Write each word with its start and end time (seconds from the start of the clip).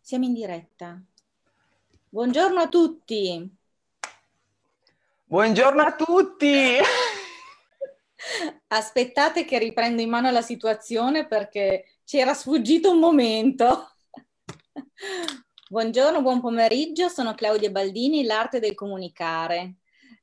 Siamo 0.00 0.24
in 0.24 0.32
diretta. 0.32 0.98
Buongiorno 2.08 2.60
a 2.60 2.68
tutti. 2.68 3.46
Buongiorno 5.24 5.82
a 5.82 5.94
tutti. 5.94 6.78
Aspettate 8.68 9.44
che 9.44 9.58
riprendo 9.58 10.00
in 10.00 10.08
mano 10.08 10.30
la 10.30 10.40
situazione 10.40 11.26
perché 11.26 11.98
ci 12.04 12.16
era 12.16 12.32
sfuggito 12.32 12.90
un 12.90 13.00
momento. 13.00 13.96
Buongiorno, 15.68 16.22
buon 16.22 16.40
pomeriggio, 16.40 17.08
sono 17.08 17.34
Claudia 17.34 17.70
Baldini, 17.70 18.24
l'arte 18.24 18.60
del 18.60 18.74
comunicare. 18.74 19.74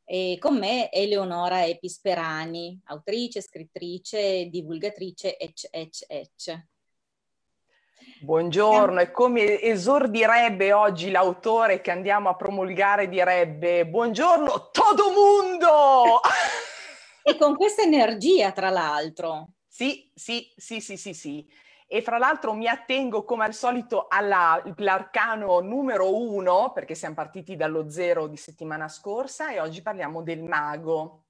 E 0.04 0.38
con 0.40 0.58
me 0.58 0.92
Eleonora 0.92 1.64
Episperani, 1.64 2.82
autrice, 2.86 3.40
scrittrice, 3.42 4.48
divulgatrice, 4.50 5.38
ecc, 5.38 5.68
ecc, 5.70 6.06
ecc. 6.08 6.68
Buongiorno, 8.22 9.00
e 9.00 9.12
come 9.12 9.62
esordirebbe 9.62 10.74
oggi 10.74 11.10
l'autore 11.10 11.80
che 11.80 11.90
andiamo 11.90 12.28
a 12.28 12.36
promulgare 12.36 13.08
direbbe 13.08 13.88
buongiorno 13.88 14.72
todo 14.72 15.12
mundo! 15.12 16.20
e 17.24 17.38
con 17.38 17.56
questa 17.56 17.82
energia, 17.82 18.52
tra 18.52 18.70
l'altro. 18.70 19.52
Sì, 19.66 20.12
sì, 20.14 20.52
sì, 20.58 20.82
sì, 20.82 20.98
sì, 20.98 21.14
sì. 21.14 21.50
E 21.88 22.02
fra 22.02 22.18
l'altro 22.18 22.54
mi 22.54 22.68
attengo 22.68 23.24
come 23.24 23.46
al 23.46 23.54
solito 23.54 24.08
all'arcano 24.10 25.62
numero 25.62 26.14
uno, 26.14 26.74
perché 26.74 26.96
siamo 26.96 27.16
partiti 27.16 27.56
dallo 27.56 27.90
zero 27.90 28.28
di 28.28 28.36
settimana 28.36 28.90
scorsa 28.90 29.50
e 29.50 29.62
oggi 29.62 29.82
parliamo 29.82 30.24
del 30.24 30.44
mago. 30.44 31.28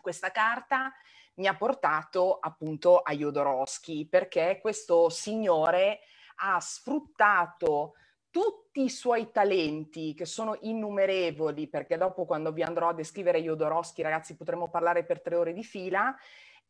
Questa 0.00 0.30
carta 0.30 0.92
mi 1.34 1.48
ha 1.48 1.56
portato 1.56 2.38
appunto 2.40 2.98
a 2.98 3.12
Jodorowsky, 3.12 4.06
perché 4.06 4.60
questo 4.62 5.08
signore 5.08 5.98
ha 6.38 6.60
sfruttato 6.60 7.94
tutti 8.30 8.84
i 8.84 8.90
suoi 8.90 9.30
talenti, 9.30 10.14
che 10.14 10.24
sono 10.24 10.56
innumerevoli, 10.60 11.68
perché 11.68 11.96
dopo 11.96 12.24
quando 12.24 12.52
vi 12.52 12.62
andrò 12.62 12.88
a 12.88 12.94
descrivere 12.94 13.42
Jodorowsky, 13.42 14.02
ragazzi, 14.02 14.36
potremo 14.36 14.68
parlare 14.68 15.04
per 15.04 15.20
tre 15.20 15.36
ore 15.36 15.52
di 15.52 15.64
fila, 15.64 16.14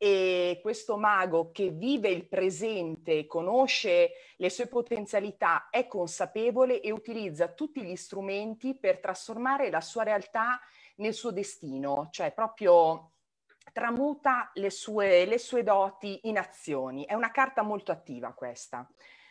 e 0.00 0.60
questo 0.62 0.96
mago 0.96 1.50
che 1.50 1.70
vive 1.70 2.08
il 2.08 2.28
presente, 2.28 3.26
conosce 3.26 4.12
le 4.36 4.48
sue 4.48 4.68
potenzialità, 4.68 5.68
è 5.70 5.88
consapevole 5.88 6.80
e 6.80 6.92
utilizza 6.92 7.48
tutti 7.48 7.82
gli 7.82 7.96
strumenti 7.96 8.78
per 8.78 9.00
trasformare 9.00 9.70
la 9.70 9.80
sua 9.80 10.04
realtà 10.04 10.60
nel 10.96 11.14
suo 11.14 11.32
destino, 11.32 12.08
cioè 12.12 12.32
proprio 12.32 13.10
tramuta 13.72 14.50
le 14.54 14.70
sue, 14.70 15.26
le 15.26 15.38
sue 15.38 15.64
doti 15.64 16.20
in 16.24 16.38
azioni. 16.38 17.04
È 17.04 17.14
una 17.14 17.32
carta 17.32 17.62
molto 17.62 17.90
attiva 17.90 18.32
questa. 18.32 18.88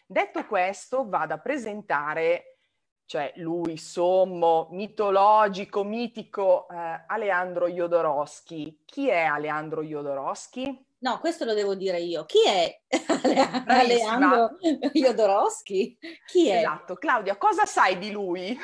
Detto 0.10 0.46
questo, 0.46 1.06
vado 1.10 1.34
a 1.34 1.38
presentare, 1.38 2.60
cioè 3.06 3.34
lui 3.36 3.76
sommo, 3.76 4.70
mitologico, 4.72 5.84
mitico 5.84 6.66
eh, 6.70 7.04
Aleandro 7.08 7.68
Jodorowsky. 7.68 8.84
Chi 8.86 9.10
è 9.10 9.24
Aleandro 9.24 9.84
Jodorowsky? 9.84 10.86
No, 11.00 11.20
questo 11.20 11.44
lo 11.44 11.54
devo 11.54 11.76
dire 11.76 12.00
io. 12.00 12.24
Chi 12.24 12.40
è 12.48 12.84
Aleandro 13.68 14.56
Jodorowsky? 14.94 15.98
Chi 16.26 16.48
è? 16.48 16.60
Esatto. 16.60 16.96
Claudia, 16.96 17.36
cosa 17.36 17.66
sai 17.66 17.98
di 17.98 18.10
lui? 18.10 18.58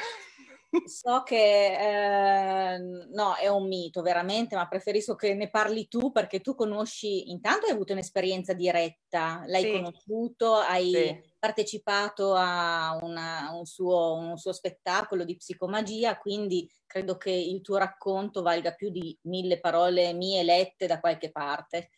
So 0.86 1.24
che 1.24 2.74
eh, 2.74 2.78
no, 2.80 3.36
è 3.36 3.50
un 3.50 3.68
mito 3.68 4.02
veramente, 4.02 4.56
ma 4.56 4.68
preferisco 4.70 5.14
che 5.14 5.34
ne 5.36 5.50
parli 5.50 5.90
tu 5.90 6.12
perché 6.12 6.40
tu 6.40 6.56
conosci, 6.56 7.30
intanto 7.32 7.66
hai 7.66 7.74
avuto 7.74 7.92
un'esperienza 7.92 8.54
diretta, 8.54 9.44
l'hai 9.46 9.62
sì. 9.62 9.72
conosciuto, 9.72 10.56
hai 10.56 10.90
sì. 10.90 11.33
Partecipato 11.44 12.36
a 12.36 12.98
una, 13.02 13.50
un, 13.52 13.66
suo, 13.66 14.14
un 14.14 14.38
suo 14.38 14.54
spettacolo 14.54 15.26
di 15.26 15.36
psicomagia, 15.36 16.18
quindi 16.18 16.72
credo 16.88 17.18
che 17.18 17.32
il 17.32 17.60
tuo 17.60 17.76
racconto 17.76 18.42
valga 18.42 18.72
più 18.72 18.90
di 18.90 19.14
mille 19.24 19.60
parole 19.60 20.14
mie 20.14 20.42
lette 20.42 20.88
da 20.88 21.02
qualche 21.02 21.32
parte. 21.32 21.90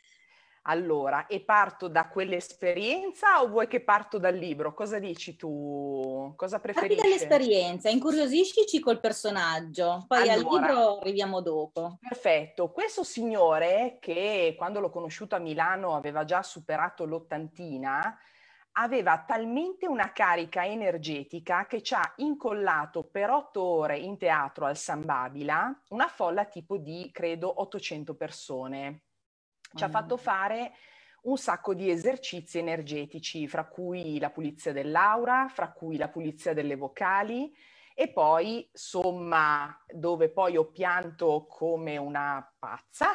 Allora, 0.63 1.27
e 1.27 1.45
parto 1.45 1.87
da 1.87 2.07
quell'esperienza 2.07 3.43
o 3.43 3.49
vuoi 3.49 3.67
che 3.67 3.83
parto 3.83 4.17
dal 4.17 4.33
libro? 4.33 4.73
Cosa 4.73 4.97
dici 4.97 5.35
tu? 5.35 6.33
Cosa 6.35 6.59
preferisci? 6.59 6.95
Parti 6.95 7.07
dall'esperienza, 7.07 7.89
incuriosiscici 7.89 8.79
col 8.79 8.99
personaggio, 8.99 10.05
poi 10.07 10.27
allora, 10.27 10.33
al 10.33 10.39
libro 10.39 10.97
arriviamo 11.01 11.41
dopo. 11.41 11.99
Perfetto. 12.01 12.71
Questo 12.71 13.03
signore 13.03 13.97
che 14.01 14.55
quando 14.57 14.79
l'ho 14.79 14.89
conosciuto 14.89 15.35
a 15.35 15.39
Milano 15.39 15.95
aveva 15.95 16.25
già 16.25 16.41
superato 16.41 17.05
l'ottantina, 17.05 18.17
aveva 18.77 19.23
talmente 19.25 19.87
una 19.87 20.11
carica 20.11 20.65
energetica 20.65 21.65
che 21.65 21.81
ci 21.81 21.93
ha 21.93 22.13
incollato 22.17 23.03
per 23.03 23.29
otto 23.29 23.61
ore 23.63 23.97
in 23.97 24.17
teatro 24.17 24.65
al 24.65 24.77
San 24.77 25.03
Babila 25.05 25.73
una 25.89 26.07
folla 26.07 26.45
tipo 26.45 26.77
di, 26.77 27.09
credo, 27.11 27.61
800 27.61 28.15
persone. 28.15 29.03
Ci 29.73 29.83
ha 29.83 29.89
fatto 29.89 30.17
fare 30.17 30.73
un 31.23 31.37
sacco 31.37 31.73
di 31.73 31.89
esercizi 31.89 32.59
energetici, 32.59 33.47
fra 33.47 33.65
cui 33.65 34.19
la 34.19 34.29
pulizia 34.29 34.71
dell'aura, 34.71 35.47
fra 35.49 35.71
cui 35.71 35.97
la 35.97 36.09
pulizia 36.09 36.53
delle 36.53 36.75
vocali 36.75 37.51
e 37.97 38.09
poi, 38.09 38.67
insomma, 38.71 39.73
dove 39.87 40.29
poi 40.29 40.57
ho 40.57 40.65
pianto 40.65 41.45
come 41.47 41.95
una 41.95 42.45
pazza, 42.59 43.07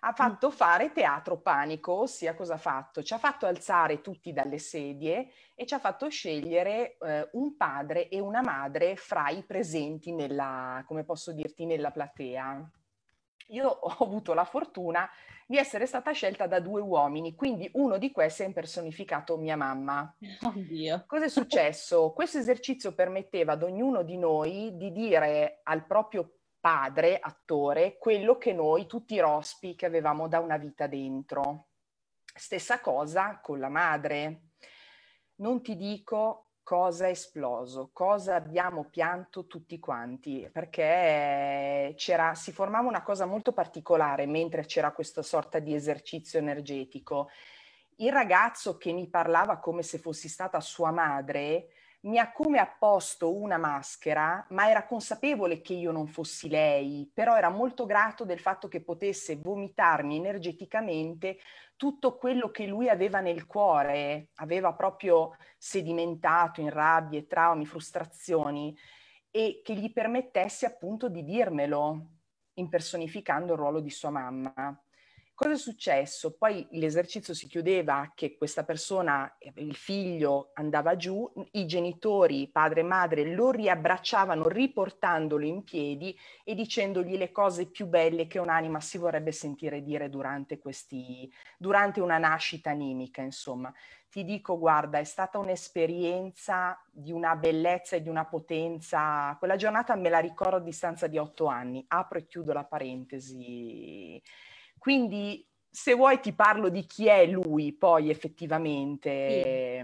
ha 0.00 0.10
mm. 0.10 0.14
fatto 0.14 0.50
fare 0.50 0.92
teatro 0.92 1.38
panico, 1.40 1.92
ossia 1.92 2.34
cosa 2.34 2.54
ha 2.54 2.58
fatto? 2.58 3.02
Ci 3.02 3.14
ha 3.14 3.18
fatto 3.18 3.46
alzare 3.46 4.00
tutti 4.00 4.32
dalle 4.32 4.58
sedie 4.58 5.30
e 5.54 5.66
ci 5.66 5.74
ha 5.74 5.78
fatto 5.78 6.08
scegliere 6.08 6.96
eh, 6.98 7.28
un 7.32 7.56
padre 7.56 8.08
e 8.08 8.20
una 8.20 8.42
madre 8.42 8.96
fra 8.96 9.28
i 9.28 9.42
presenti 9.44 10.12
nella, 10.12 10.82
come 10.86 11.04
posso 11.04 11.32
dirti, 11.32 11.64
nella 11.64 11.90
platea. 11.90 12.70
Io 13.50 13.68
ho 13.68 14.04
avuto 14.04 14.34
la 14.34 14.44
fortuna 14.44 15.08
di 15.46 15.56
essere 15.56 15.86
stata 15.86 16.10
scelta 16.10 16.48
da 16.48 16.58
due 16.58 16.80
uomini, 16.80 17.36
quindi 17.36 17.70
uno 17.74 17.98
di 17.98 18.10
questi 18.10 18.42
ha 18.42 18.46
impersonificato 18.46 19.36
mia 19.36 19.56
mamma. 19.56 20.12
Oddio. 20.42 21.04
Cosa 21.06 21.26
è 21.26 21.28
successo? 21.28 22.12
Questo 22.12 22.38
esercizio 22.38 22.92
permetteva 22.92 23.52
ad 23.52 23.62
ognuno 23.62 24.02
di 24.02 24.18
noi 24.18 24.76
di 24.76 24.90
dire 24.90 25.60
al 25.62 25.86
proprio 25.86 26.35
padre, 26.66 27.20
attore, 27.20 27.96
quello 27.96 28.38
che 28.38 28.52
noi, 28.52 28.86
tutti 28.86 29.14
i 29.14 29.20
rospi 29.20 29.76
che 29.76 29.86
avevamo 29.86 30.26
da 30.26 30.40
una 30.40 30.56
vita 30.56 30.88
dentro. 30.88 31.68
Stessa 32.34 32.80
cosa 32.80 33.38
con 33.40 33.60
la 33.60 33.68
madre. 33.68 34.40
Non 35.36 35.62
ti 35.62 35.76
dico 35.76 36.54
cosa 36.64 37.06
è 37.06 37.10
esploso, 37.10 37.90
cosa 37.92 38.34
abbiamo 38.34 38.88
pianto 38.90 39.46
tutti 39.46 39.78
quanti, 39.78 40.50
perché 40.52 41.94
c'era, 41.96 42.34
si 42.34 42.50
formava 42.50 42.88
una 42.88 43.04
cosa 43.04 43.26
molto 43.26 43.52
particolare 43.52 44.26
mentre 44.26 44.64
c'era 44.64 44.90
questa 44.90 45.22
sorta 45.22 45.60
di 45.60 45.72
esercizio 45.72 46.40
energetico. 46.40 47.28
Il 47.98 48.10
ragazzo 48.10 48.76
che 48.76 48.90
mi 48.90 49.08
parlava 49.08 49.60
come 49.60 49.84
se 49.84 49.98
fossi 49.98 50.28
stata 50.28 50.58
sua 50.58 50.90
madre 50.90 51.68
mi 52.06 52.18
ha 52.18 52.30
come 52.32 52.58
apposto 52.58 53.34
una 53.34 53.56
maschera, 53.56 54.44
ma 54.50 54.68
era 54.70 54.86
consapevole 54.86 55.60
che 55.60 55.74
io 55.74 55.90
non 55.90 56.06
fossi 56.06 56.48
lei, 56.48 57.10
però 57.12 57.36
era 57.36 57.48
molto 57.48 57.84
grato 57.84 58.24
del 58.24 58.38
fatto 58.38 58.68
che 58.68 58.80
potesse 58.80 59.36
vomitarmi 59.36 60.16
energeticamente 60.16 61.38
tutto 61.74 62.16
quello 62.16 62.50
che 62.50 62.66
lui 62.66 62.88
aveva 62.88 63.20
nel 63.20 63.46
cuore, 63.46 64.28
aveva 64.36 64.72
proprio 64.72 65.36
sedimentato 65.58 66.60
in 66.60 66.70
rabbie, 66.70 67.26
traumi, 67.26 67.66
frustrazioni 67.66 68.76
e 69.30 69.60
che 69.64 69.74
gli 69.74 69.92
permettesse 69.92 70.64
appunto 70.64 71.08
di 71.08 71.24
dirmelo, 71.24 72.10
impersonificando 72.54 73.52
il 73.52 73.58
ruolo 73.58 73.80
di 73.80 73.90
sua 73.90 74.10
mamma. 74.10 74.80
Cosa 75.36 75.52
è 75.52 75.58
successo? 75.58 76.34
Poi 76.34 76.66
l'esercizio 76.70 77.34
si 77.34 77.46
chiudeva 77.46 78.10
che 78.14 78.38
questa 78.38 78.64
persona, 78.64 79.36
il 79.56 79.76
figlio 79.76 80.52
andava 80.54 80.96
giù, 80.96 81.30
i 81.50 81.66
genitori, 81.66 82.48
padre 82.48 82.80
e 82.80 82.84
madre, 82.84 83.34
lo 83.34 83.50
riabbracciavano 83.50 84.48
riportandolo 84.48 85.44
in 85.44 85.62
piedi 85.62 86.18
e 86.42 86.54
dicendogli 86.54 87.18
le 87.18 87.32
cose 87.32 87.66
più 87.66 87.84
belle 87.86 88.26
che 88.26 88.38
un'anima 88.38 88.80
si 88.80 88.96
vorrebbe 88.96 89.30
sentire 89.30 89.82
dire 89.82 90.08
durante, 90.08 90.58
questi, 90.58 91.30
durante 91.58 92.00
una 92.00 92.16
nascita 92.16 92.70
animica, 92.70 93.20
insomma. 93.20 93.70
Ti 94.08 94.24
dico, 94.24 94.58
guarda, 94.58 94.96
è 95.00 95.04
stata 95.04 95.36
un'esperienza 95.36 96.82
di 96.90 97.12
una 97.12 97.36
bellezza 97.36 97.96
e 97.96 98.00
di 98.00 98.08
una 98.08 98.24
potenza. 98.24 99.36
Quella 99.38 99.56
giornata 99.56 99.94
me 99.96 100.08
la 100.08 100.18
ricordo 100.18 100.56
a 100.56 100.60
distanza 100.60 101.06
di 101.08 101.18
otto 101.18 101.44
anni. 101.44 101.84
Apro 101.88 102.16
e 102.20 102.26
chiudo 102.26 102.54
la 102.54 102.64
parentesi 102.64 104.18
quindi 104.86 105.44
se 105.68 105.94
vuoi 105.94 106.20
ti 106.20 106.32
parlo 106.32 106.68
di 106.68 106.86
chi 106.86 107.08
è 107.08 107.26
lui 107.26 107.72
poi 107.72 108.08
effettivamente. 108.08 109.82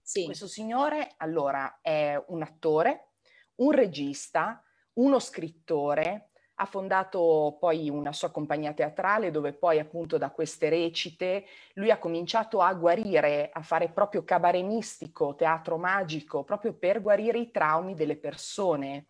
Sì. 0.00 0.20
Sì. 0.20 0.24
Questo 0.24 0.46
signore 0.46 1.14
allora 1.16 1.80
è 1.82 2.16
un 2.28 2.42
attore, 2.42 3.14
un 3.56 3.72
regista, 3.72 4.62
uno 4.92 5.18
scrittore, 5.18 6.30
Ha 6.58 6.64
fondato 6.64 7.58
poi 7.60 7.90
una 7.90 8.14
sua 8.14 8.30
compagnia 8.30 8.72
teatrale 8.72 9.30
dove 9.30 9.52
poi 9.52 9.78
appunto 9.78 10.16
da 10.16 10.30
queste 10.30 10.70
recite 10.70 11.44
lui 11.74 11.90
ha 11.90 11.98
cominciato 11.98 12.62
a 12.62 12.72
guarire, 12.72 13.50
a 13.52 13.60
fare 13.60 13.90
proprio 13.90 14.24
cabaret 14.24 14.64
mistico, 14.64 15.34
teatro 15.34 15.76
magico, 15.76 16.44
proprio 16.44 16.72
per 16.72 17.02
guarire 17.02 17.38
i 17.38 17.50
traumi 17.50 17.94
delle 17.94 18.16
persone. 18.16 19.08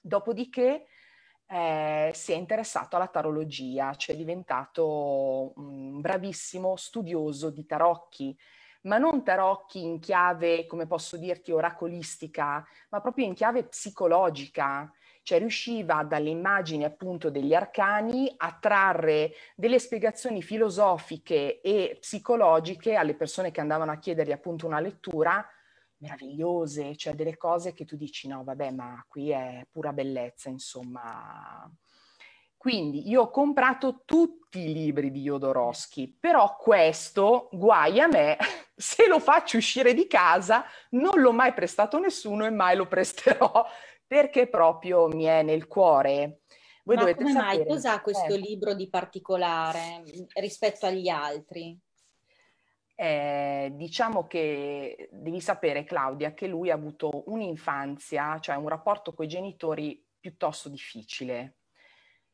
Dopodiché 0.00 0.86
eh, 1.46 2.10
si 2.14 2.32
è 2.32 2.36
interessato 2.36 2.96
alla 2.96 3.06
tarologia, 3.06 3.94
cioè 3.94 4.14
è 4.14 4.18
diventato 4.18 5.52
un 5.56 6.00
bravissimo 6.00 6.76
studioso 6.76 7.50
di 7.50 7.66
tarocchi, 7.66 8.36
ma 8.82 8.98
non 8.98 9.22
tarocchi 9.24 9.82
in 9.82 9.98
chiave, 9.98 10.66
come 10.66 10.86
posso 10.86 11.16
dirti, 11.16 11.52
oracolistica, 11.52 12.66
ma 12.90 13.00
proprio 13.00 13.26
in 13.26 13.34
chiave 13.34 13.64
psicologica. 13.64 14.90
Cioè 15.22 15.38
riusciva 15.38 16.02
dalle 16.02 16.28
immagini 16.28 16.84
appunto 16.84 17.30
degli 17.30 17.54
arcani 17.54 18.30
a 18.36 18.58
trarre 18.60 19.32
delle 19.54 19.78
spiegazioni 19.78 20.42
filosofiche 20.42 21.62
e 21.62 21.96
psicologiche 21.98 22.94
alle 22.94 23.14
persone 23.14 23.50
che 23.50 23.62
andavano 23.62 23.90
a 23.90 23.96
chiedergli 23.96 24.32
appunto 24.32 24.66
una 24.66 24.80
lettura 24.80 25.48
meravigliose, 26.04 26.96
cioè 26.96 27.14
delle 27.14 27.36
cose 27.36 27.72
che 27.72 27.84
tu 27.84 27.96
dici 27.96 28.28
no 28.28 28.44
vabbè 28.44 28.70
ma 28.70 29.04
qui 29.08 29.30
è 29.30 29.66
pura 29.70 29.92
bellezza 29.92 30.48
insomma. 30.48 31.70
Quindi 32.56 33.10
io 33.10 33.22
ho 33.22 33.30
comprato 33.30 34.02
tutti 34.06 34.70
i 34.70 34.72
libri 34.72 35.10
di 35.10 35.20
Jodorowsky, 35.20 36.16
però 36.18 36.56
questo, 36.56 37.50
guai 37.52 38.00
a 38.00 38.06
me, 38.06 38.38
se 38.74 39.06
lo 39.06 39.18
faccio 39.18 39.58
uscire 39.58 39.92
di 39.92 40.06
casa, 40.06 40.64
non 40.90 41.20
l'ho 41.20 41.32
mai 41.32 41.52
prestato 41.52 41.98
a 41.98 42.00
nessuno 42.00 42.46
e 42.46 42.50
mai 42.50 42.74
lo 42.74 42.86
presterò 42.86 43.66
perché 44.06 44.48
proprio 44.48 45.08
mi 45.08 45.24
è 45.24 45.42
nel 45.42 45.66
cuore. 45.66 46.40
Voi 46.84 46.96
Ma 46.96 47.14
come 47.14 47.32
sapere, 47.32 47.56
mai? 47.56 47.66
Cos'ha 47.66 48.00
questo 48.00 48.32
eh. 48.32 48.38
libro 48.38 48.74
di 48.74 48.88
particolare 48.88 50.02
rispetto 50.34 50.86
agli 50.86 51.08
altri? 51.08 51.78
Eh, 52.96 53.72
diciamo 53.74 54.26
che 54.26 55.08
devi 55.10 55.40
sapere, 55.40 55.84
Claudia, 55.84 56.32
che 56.32 56.46
lui 56.46 56.70
ha 56.70 56.74
avuto 56.74 57.24
un'infanzia, 57.26 58.38
cioè 58.38 58.56
un 58.56 58.68
rapporto 58.68 59.12
con 59.14 59.24
i 59.24 59.28
genitori 59.28 60.02
piuttosto 60.20 60.68
difficile. 60.68 61.56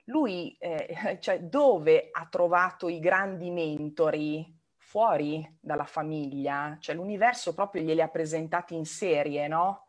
Lui, 0.05 0.57
eh, 0.59 1.19
cioè, 1.21 1.41
dove 1.41 2.09
ha 2.11 2.27
trovato 2.29 2.89
i 2.89 2.99
grandi 2.99 3.51
mentori? 3.51 4.59
Fuori 4.91 5.59
dalla 5.61 5.85
famiglia, 5.85 6.77
cioè 6.81 6.97
l'universo 6.97 7.55
proprio 7.55 7.83
glieli 7.83 8.01
ha 8.01 8.09
presentati 8.09 8.75
in 8.75 8.85
serie, 8.85 9.47
no? 9.47 9.85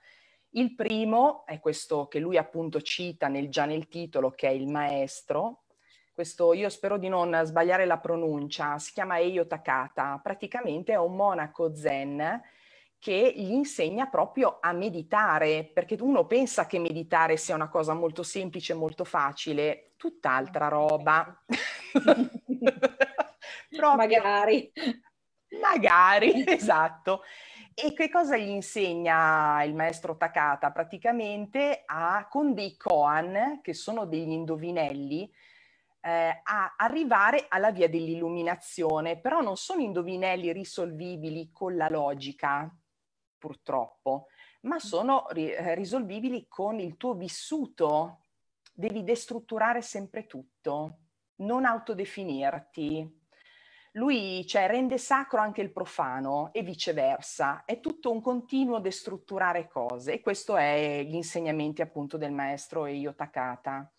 Il 0.52 0.76
primo 0.76 1.44
è 1.48 1.60
questo 1.60 2.08
che 2.08 2.20
lui 2.20 2.38
appunto 2.38 2.82
cita 2.82 3.28
nel, 3.28 3.50
già 3.50 3.66
nel 3.66 3.88
titolo, 3.88 4.30
che 4.30 4.50
è 4.50 4.52
il 4.52 4.68
maestro. 4.68 5.64
Questo, 6.14 6.54
io 6.54 6.70
spero 6.70 6.98
di 6.98 7.08
non 7.08 7.40
sbagliare 7.46 7.86
la 7.86 7.98
pronuncia, 7.98 8.78
si 8.78 8.92
chiama 8.92 9.18
Eio 9.18 9.48
Takata. 9.48 10.20
Praticamente 10.22 10.92
è 10.92 10.98
un 10.98 11.16
monaco 11.16 11.74
zen 11.76 12.42
che 13.00 13.34
gli 13.36 13.52
insegna 13.52 14.08
proprio 14.08 14.60
a 14.62 14.74
meditare, 14.74 15.64
perché 15.64 15.98
uno 16.02 16.28
pensa 16.28 16.68
che 16.68 16.78
meditare 16.78 17.36
sia 17.38 17.56
una 17.56 17.70
cosa 17.70 17.94
molto 17.94 18.22
semplice, 18.22 18.76
molto 18.76 19.06
facile, 19.06 19.94
tutt'altra 19.98 20.68
roba. 20.68 21.44
proprio, 23.70 23.96
magari. 23.96 24.72
Magari, 25.60 26.44
esatto. 26.48 27.24
E 27.74 27.94
che 27.94 28.10
cosa 28.10 28.38
gli 28.38 28.50
insegna 28.50 29.64
il 29.64 29.74
maestro 29.74 30.16
Takata? 30.18 30.72
Praticamente 30.72 31.84
a, 31.86 32.28
con 32.30 32.54
dei 32.54 32.78
koan, 32.78 33.62
che 33.64 33.74
sono 33.74 34.06
degli 34.06 34.30
indovinelli, 34.30 35.32
eh, 36.02 36.42
a 36.44 36.76
arrivare 36.78 37.46
alla 37.48 37.72
via 37.72 37.88
dell'illuminazione, 37.88 39.20
però 39.20 39.42
non 39.42 39.56
sono 39.56 39.82
indovinelli 39.82 40.52
risolvibili 40.52 41.52
con 41.52 41.76
la 41.76 41.90
logica, 41.90 42.70
purtroppo, 43.38 44.28
ma 44.62 44.80
sono 44.80 45.28
ri- 45.30 45.52
eh, 45.52 45.76
risolvibili 45.76 46.48
con 46.48 46.80
il 46.80 46.98
tuo 46.98 47.14
vissuto. 47.14 48.26
Devi 48.74 49.04
destrutturare 49.04 49.82
sempre 49.82 50.26
tutto, 50.26 50.98
non 51.38 51.66
autodefinirti, 51.66 53.20
lui 53.96 54.48
cioè, 54.48 54.68
rende 54.68 54.98
sacro 54.98 55.42
anche 55.42 55.62
il 55.62 55.72
profano 55.72 56.50
e 56.54 56.62
viceversa. 56.62 57.66
È 57.66 57.82
tutto 57.82 58.12
un 58.12 58.22
continuo 58.22 58.80
destrutturare 58.80 59.68
cose 59.68 60.14
e 60.14 60.22
questo 60.22 60.56
è 60.56 61.04
gli 61.06 61.16
insegnamenti 61.16 61.82
appunto 61.82 62.18
del 62.18 62.32
maestro 62.32 62.86
Eio 62.86 63.14
Takata. 63.14 63.92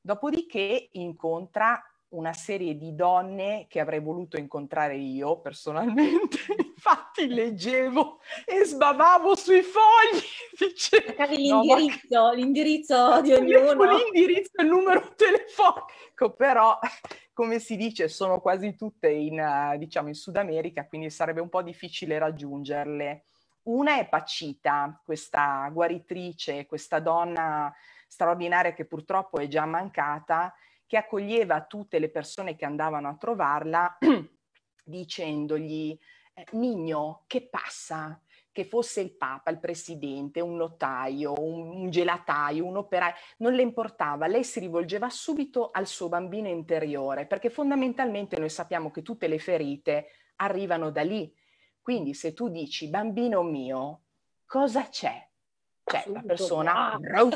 Dopodiché 0.00 0.88
incontra 0.92 1.82
una 2.10 2.32
serie 2.32 2.76
di 2.76 2.94
donne 2.94 3.66
che 3.68 3.80
avrei 3.80 4.00
voluto 4.00 4.38
incontrare 4.38 4.96
io 4.96 5.40
personalmente. 5.40 6.38
Infatti 6.78 7.26
leggevo 7.26 8.20
e 8.46 8.64
sbavavo 8.64 9.34
sui 9.34 9.62
fogli. 9.62 10.22
Dicevo, 10.56 11.24
l'indirizzo, 11.28 12.20
no, 12.20 12.32
l'indirizzo 12.32 13.20
di 13.22 13.32
ognuno. 13.32 13.84
L'indirizzo 13.84 14.52
e 14.56 14.62
il 14.62 14.68
numero 14.68 15.12
telefonico, 15.14 16.34
però 16.36 16.78
come 17.32 17.58
si 17.58 17.76
dice, 17.76 18.08
sono 18.08 18.40
quasi 18.40 18.74
tutte 18.74 19.10
in, 19.10 19.38
uh, 19.38 19.76
diciamo, 19.76 20.08
in 20.08 20.14
Sud 20.14 20.36
America, 20.36 20.86
quindi 20.86 21.10
sarebbe 21.10 21.40
un 21.40 21.48
po' 21.48 21.62
difficile 21.62 22.18
raggiungerle. 22.18 23.24
Una 23.64 23.98
è 23.98 24.08
Pacita, 24.08 25.00
questa 25.04 25.68
guaritrice, 25.70 26.66
questa 26.66 27.00
donna 27.00 27.72
straordinaria 28.08 28.72
che 28.72 28.86
purtroppo 28.86 29.38
è 29.38 29.46
già 29.46 29.64
mancata, 29.64 30.52
che 30.86 30.96
accoglieva 30.96 31.66
tutte 31.66 31.98
le 31.98 32.10
persone 32.10 32.56
che 32.56 32.64
andavano 32.64 33.08
a 33.08 33.16
trovarla 33.16 33.98
dicendogli, 34.82 35.96
eh, 36.34 36.46
Migno, 36.52 37.24
che 37.26 37.48
passa? 37.48 38.20
che 38.58 38.64
fosse 38.64 39.00
il 39.00 39.12
papa, 39.12 39.52
il 39.52 39.60
presidente, 39.60 40.40
un 40.40 40.56
notaio, 40.56 41.32
un, 41.38 41.76
un 41.76 41.90
gelataio, 41.90 42.66
un 42.66 42.78
operaio, 42.78 43.14
non 43.36 43.52
le 43.52 43.62
importava, 43.62 44.26
lei 44.26 44.42
si 44.42 44.58
rivolgeva 44.58 45.08
subito 45.10 45.70
al 45.70 45.86
suo 45.86 46.08
bambino 46.08 46.48
interiore, 46.48 47.26
perché 47.26 47.50
fondamentalmente 47.50 48.36
noi 48.36 48.48
sappiamo 48.48 48.90
che 48.90 49.02
tutte 49.02 49.28
le 49.28 49.38
ferite 49.38 50.08
arrivano 50.38 50.90
da 50.90 51.02
lì. 51.02 51.32
Quindi 51.80 52.14
se 52.14 52.34
tu 52.34 52.48
dici 52.48 52.88
bambino 52.88 53.44
mio, 53.44 54.02
cosa 54.44 54.88
c'è? 54.88 55.27
C'è 55.88 56.02
subito, 56.02 56.12
la 56.12 56.22
persona... 56.26 56.98
Wow. 57.00 57.30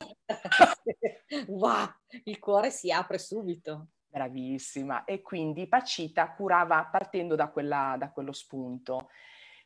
wow, 1.47 1.89
il 2.25 2.39
cuore 2.39 2.71
si 2.71 2.91
apre 2.91 3.19
subito. 3.19 3.89
Bravissima. 4.07 5.05
E 5.05 5.23
quindi 5.23 5.67
Pacita 5.67 6.33
curava 6.33 6.85
partendo 6.91 7.35
da, 7.35 7.49
quella, 7.49 7.97
da 7.99 8.11
quello 8.11 8.33
spunto. 8.33 9.09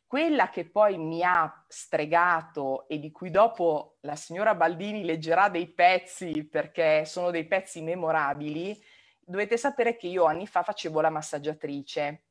Quella 0.07 0.51
che 0.51 0.71
poi 0.71 0.99
mi 0.99 1.25
ha 1.25 1.65
stregato 1.67 2.87
e 2.87 3.01
di 3.01 3.11
cui 3.11 3.31
dopo 3.31 3.97
la 4.03 4.15
signora 4.15 4.55
Baldini 4.55 5.05
leggerà 5.05 5.49
dei 5.49 5.73
pezzi 5.73 6.47
perché 6.49 7.05
sono 7.05 7.33
dei 7.33 7.45
pezzi 7.45 7.83
memorabili, 7.83 8.81
dovete 9.19 9.57
sapere 9.57 9.97
che 9.97 10.07
io 10.07 10.27
anni 10.27 10.47
fa 10.47 10.63
facevo 10.63 11.01
la 11.01 11.11
massaggiatrice 11.11 12.26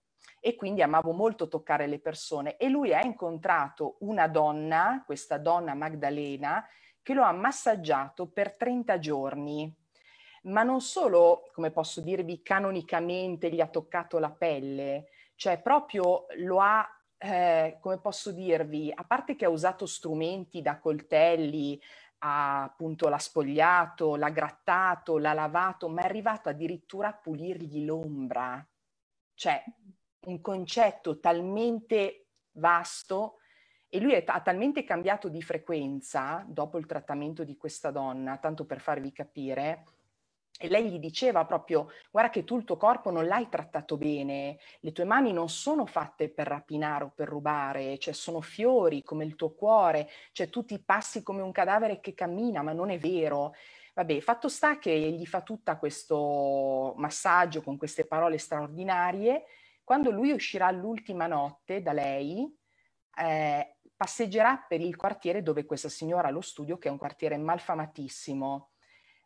e 0.45 0.55
quindi 0.55 0.83
amavo 0.83 1.11
molto 1.11 1.47
toccare 1.47 1.87
le 1.87 1.97
persone 1.97 2.55
e 2.57 2.69
lui 2.69 2.93
ha 2.93 3.03
incontrato 3.03 3.95
una 4.01 4.27
donna, 4.27 5.01
questa 5.03 5.39
donna 5.39 5.73
Magdalena, 5.73 6.63
che 7.01 7.15
lo 7.15 7.23
ha 7.23 7.31
massaggiato 7.31 8.27
per 8.27 8.55
30 8.55 8.99
giorni. 8.99 9.75
Ma 10.43 10.61
non 10.61 10.81
solo, 10.81 11.49
come 11.51 11.71
posso 11.71 11.99
dirvi, 11.99 12.43
canonicamente 12.43 13.49
gli 13.49 13.59
ha 13.59 13.65
toccato 13.65 14.19
la 14.19 14.29
pelle, 14.29 15.07
cioè 15.33 15.59
proprio 15.59 16.27
lo 16.35 16.59
ha 16.59 16.87
eh, 17.17 17.77
come 17.79 17.97
posso 17.97 18.31
dirvi, 18.31 18.91
a 18.93 19.03
parte 19.03 19.35
che 19.35 19.45
ha 19.45 19.49
usato 19.49 19.87
strumenti 19.87 20.61
da 20.61 20.77
coltelli, 20.77 21.81
ha 22.19 22.61
appunto 22.61 23.09
l'ha 23.09 23.17
spogliato, 23.17 24.15
l'ha 24.15 24.29
grattato, 24.29 25.17
l'ha 25.17 25.33
lavato, 25.33 25.89
ma 25.89 26.03
è 26.03 26.05
arrivato 26.05 26.49
addirittura 26.49 27.07
a 27.07 27.13
pulirgli 27.13 27.83
l'ombra. 27.83 28.63
Cioè, 29.33 29.63
un 30.25 30.41
concetto 30.41 31.19
talmente 31.19 32.27
vasto 32.53 33.37
e 33.87 33.99
lui 33.99 34.15
ha 34.15 34.41
talmente 34.41 34.83
cambiato 34.83 35.29
di 35.29 35.41
frequenza 35.41 36.43
dopo 36.47 36.77
il 36.77 36.85
trattamento 36.85 37.43
di 37.43 37.55
questa 37.55 37.91
donna, 37.91 38.37
tanto 38.37 38.65
per 38.65 38.79
farvi 38.79 39.11
capire, 39.11 39.85
e 40.57 40.69
lei 40.69 40.89
gli 40.89 40.99
diceva 40.99 41.43
proprio, 41.45 41.89
guarda 42.09 42.29
che 42.29 42.45
tu 42.45 42.57
il 42.57 42.63
tuo 42.63 42.77
corpo 42.77 43.11
non 43.11 43.25
l'hai 43.25 43.49
trattato 43.49 43.97
bene, 43.97 44.57
le 44.79 44.91
tue 44.93 45.03
mani 45.03 45.33
non 45.33 45.49
sono 45.49 45.85
fatte 45.85 46.29
per 46.29 46.47
rapinare 46.47 47.03
o 47.05 47.11
per 47.13 47.27
rubare, 47.27 47.97
cioè 47.97 48.13
sono 48.13 48.39
fiori 48.39 49.03
come 49.03 49.25
il 49.25 49.35
tuo 49.35 49.53
cuore, 49.53 50.07
cioè 50.31 50.49
tu 50.49 50.63
ti 50.63 50.79
passi 50.79 51.23
come 51.23 51.41
un 51.41 51.51
cadavere 51.51 51.99
che 51.99 52.13
cammina, 52.13 52.61
ma 52.61 52.71
non 52.71 52.89
è 52.89 52.97
vero. 52.97 53.53
Vabbè, 53.93 54.19
fatto 54.21 54.47
sta 54.47 54.77
che 54.77 54.97
gli 54.97 55.25
fa 55.25 55.41
tutto 55.41 55.75
questo 55.77 56.93
massaggio 56.97 57.61
con 57.61 57.77
queste 57.77 58.05
parole 58.05 58.37
straordinarie, 58.37 59.43
quando 59.85 60.09
lui 60.09 60.31
uscirà 60.31 60.69
l'ultima 60.71 61.27
notte 61.27 61.81
da 61.81 61.93
lei, 61.93 62.53
eh, 63.17 63.77
passeggerà 63.95 64.57
per 64.67 64.81
il 64.81 64.95
quartiere 64.95 65.43
dove 65.43 65.63
questa 65.63 65.89
signora 65.89 66.27
ha 66.27 66.31
lo 66.31 66.41
studio, 66.41 66.77
che 66.77 66.89
è 66.89 66.91
un 66.91 66.97
quartiere 66.97 67.37
malfamatissimo 67.37 68.71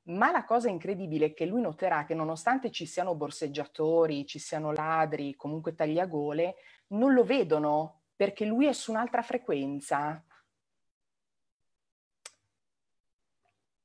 Ma 0.10 0.32
la 0.32 0.44
cosa 0.44 0.70
incredibile 0.70 1.28
è 1.28 1.34
che 1.34 1.46
lui 1.46 1.62
noterà 1.62 2.04
che 2.04 2.14
nonostante 2.14 2.72
ci 2.72 2.86
siano 2.86 3.16
borseggiatori, 3.16 4.26
ci 4.26 4.38
siano 4.38 4.72
ladri, 4.72 5.36
comunque 5.36 5.74
tagliagole, 5.76 6.56
non 6.88 7.14
lo 7.14 7.24
vedono 7.24 8.02
perché 8.16 8.46
lui 8.46 8.68
è 8.68 8.74
su 8.74 8.92
un'altra 8.92 9.22
frequenza. 9.22 10.24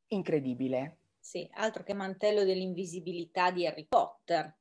Incredibile. 0.08 0.98
Sì, 1.20 1.48
altro 1.54 1.84
che 1.84 1.94
mantello 1.94 2.44
dell'invisibilità 2.44 3.50
di 3.50 3.66
Harry 3.66 3.86
Potter. 3.86 4.54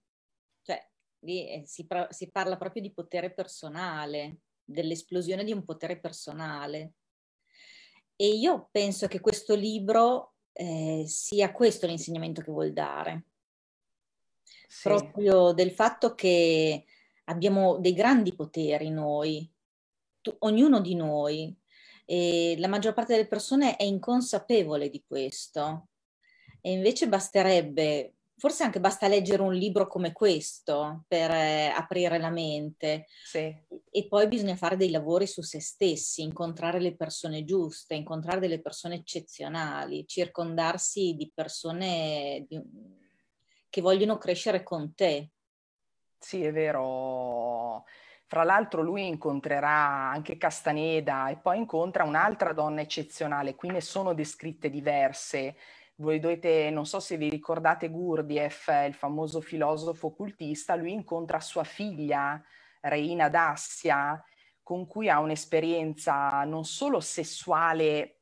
Lì 1.24 1.50
eh, 1.50 1.64
si, 1.66 1.88
si 2.10 2.32
parla 2.32 2.58
proprio 2.58 2.82
di 2.82 2.94
potere 2.94 3.34
personale, 3.34 4.40
dell'esplosione 4.64 5.44
di 5.44 5.52
un 5.52 5.64
potere 5.64 6.00
personale. 6.00 6.94
E 8.16 8.28
io 8.28 8.70
penso 8.72 9.08
che 9.08 9.20
questo 9.20 9.56
libro 9.56 10.36
eh, 10.54 11.04
sia 11.08 11.52
questo 11.52 11.88
l'insegnamento 11.88 12.42
che 12.42 12.52
vuol 12.52 12.74
dare. 12.74 13.26
Sì. 14.68 14.84
Proprio 14.84 15.52
del 15.52 15.72
fatto 15.72 16.14
che 16.14 16.86
abbiamo 17.26 17.78
dei 17.78 17.94
grandi 17.94 18.36
poteri 18.36 18.90
noi, 18.90 19.50
tu, 20.22 20.36
ognuno 20.40 20.80
di 20.80 20.96
noi, 20.96 21.56
e 22.06 22.56
la 22.58 22.68
maggior 22.68 22.94
parte 22.94 23.14
delle 23.14 23.28
persone 23.28 23.76
è 23.78 23.84
inconsapevole 23.84 24.90
di 24.90 25.04
questo. 25.06 25.88
E 26.62 26.72
invece 26.72 27.08
basterebbe, 27.08 28.14
forse 28.44 28.66
anche 28.66 28.82
basta 28.82 29.08
leggere 29.08 29.42
un 29.42 29.54
libro 29.54 29.88
come 29.88 30.12
questo 30.12 31.06
per 31.08 31.32
eh, 31.32 31.68
aprire 31.68 32.18
la 32.20 32.30
mente. 32.30 33.06
Sì. 33.24 33.56
E 33.90 34.08
poi 34.10 34.28
bisogna 34.28 34.58
fare 34.58 34.76
dei 34.76 34.92
lavori 34.92 35.28
su 35.28 35.42
se 35.42 35.62
stessi, 35.62 36.24
incontrare 36.24 36.82
le 36.82 36.94
persone 36.94 37.46
giuste, 37.46 37.96
incontrare 37.96 38.42
delle 38.42 38.60
persone 38.60 38.96
eccezionali, 38.96 40.06
circondarsi 40.06 41.16
di 41.16 41.32
persone 41.34 42.46
di, 42.50 42.62
che 43.70 43.80
vogliono 43.80 44.18
crescere 44.18 44.62
con 44.62 44.94
te. 44.94 45.30
Sì, 46.20 46.44
è 46.44 46.52
vero. 46.52 47.86
Fra 48.26 48.44
l'altro 48.44 48.82
lui 48.82 49.08
incontrerà 49.08 50.10
anche 50.12 50.36
Castaneda 50.36 51.30
e 51.30 51.38
poi 51.38 51.60
incontra 51.60 52.04
un'altra 52.04 52.52
donna 52.52 52.82
eccezionale, 52.82 53.56
qui 53.56 53.70
ne 53.70 53.80
sono 53.80 54.14
descritte 54.14 54.70
diverse. 54.70 55.56
Voi 55.96 56.20
dovete, 56.20 56.70
non 56.70 56.86
so 56.86 57.00
se 57.00 57.18
vi 57.18 57.30
ricordate 57.30 57.90
Gurdjieff, 57.90 58.70
il 58.88 58.94
famoso 58.94 59.42
filosofo 59.42 60.08
occultista, 60.08 60.76
lui 60.76 60.92
incontra 60.92 61.40
sua 61.40 61.64
figlia, 61.64 62.42
Reina 62.82 63.30
d'Assia, 63.30 64.22
con 64.64 64.88
cui 64.88 65.10
ha 65.10 65.20
un'esperienza 65.20 66.44
non 66.46 66.66
solo 66.66 67.00
sessuale 67.00 68.22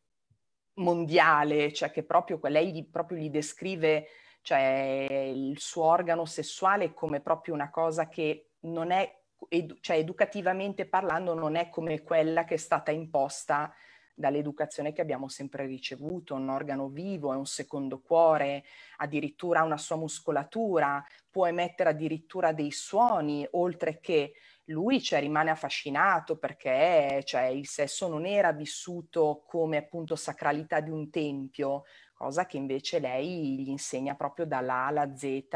mondiale, 0.75 1.72
cioè 1.72 1.92
che 1.92 2.04
proprio 2.04 2.40
lei 2.44 2.72
gli, 2.74 2.90
proprio 2.90 3.18
gli 3.18 3.30
descrive 3.30 4.08
cioè, 4.42 5.32
il 5.34 5.60
suo 5.60 5.84
organo 5.84 6.25
sessuale 6.25 6.94
come 6.94 7.22
proprio 7.22 7.54
una 7.54 7.70
cosa 7.70 8.08
che 8.10 8.54
non 8.62 8.92
è 8.92 9.20
edu- 9.50 9.80
cioè 9.82 9.98
educativamente 9.98 10.88
parlando 10.88 11.34
non 11.34 11.56
è 11.56 11.70
come 11.70 12.01
quella 12.01 12.44
che 12.44 12.56
è 12.56 12.58
stata 12.58 12.92
imposta 12.92 13.74
dall'educazione 14.15 14.94
che 14.94 15.01
abbiamo 15.01 15.27
sempre 15.27 15.65
ricevuto, 15.65 16.36
un 16.36 16.50
organo 16.50 16.89
vivo, 16.89 17.34
è 17.34 17.36
un 17.36 17.46
secondo 17.46 18.00
cuore, 18.00 18.63
addirittura 18.98 19.63
una 19.63 19.77
sua 19.77 19.96
muscolatura, 19.96 21.03
può 21.30 21.48
emettere 21.48 21.89
addirittura 21.89 22.51
dei 22.51 22.72
suoni, 22.72 23.48
oltre 23.51 24.00
che 24.00 24.34
lui 24.65 25.01
cioè, 25.01 25.20
rimane 25.20 25.50
affascinato 25.50 26.38
perché 26.38 27.22
cioè, 27.25 27.44
il 27.44 27.68
sesso 27.68 28.08
non 28.08 28.25
era 28.25 28.51
vissuto 28.51 29.44
come 29.46 29.77
appunto 29.77 30.15
sacralità 30.15 30.80
di 30.80 30.91
un 30.91 31.10
tempio, 31.10 31.84
cosa 32.13 32.46
che 32.46 32.58
invece 32.58 33.00
lei 33.00 33.60
gli 33.60 33.70
insegna 33.70 34.15
proprio 34.15 34.46
dalla 34.46 34.84
A 34.84 34.88
alla 34.88 35.15
Z 35.15 35.48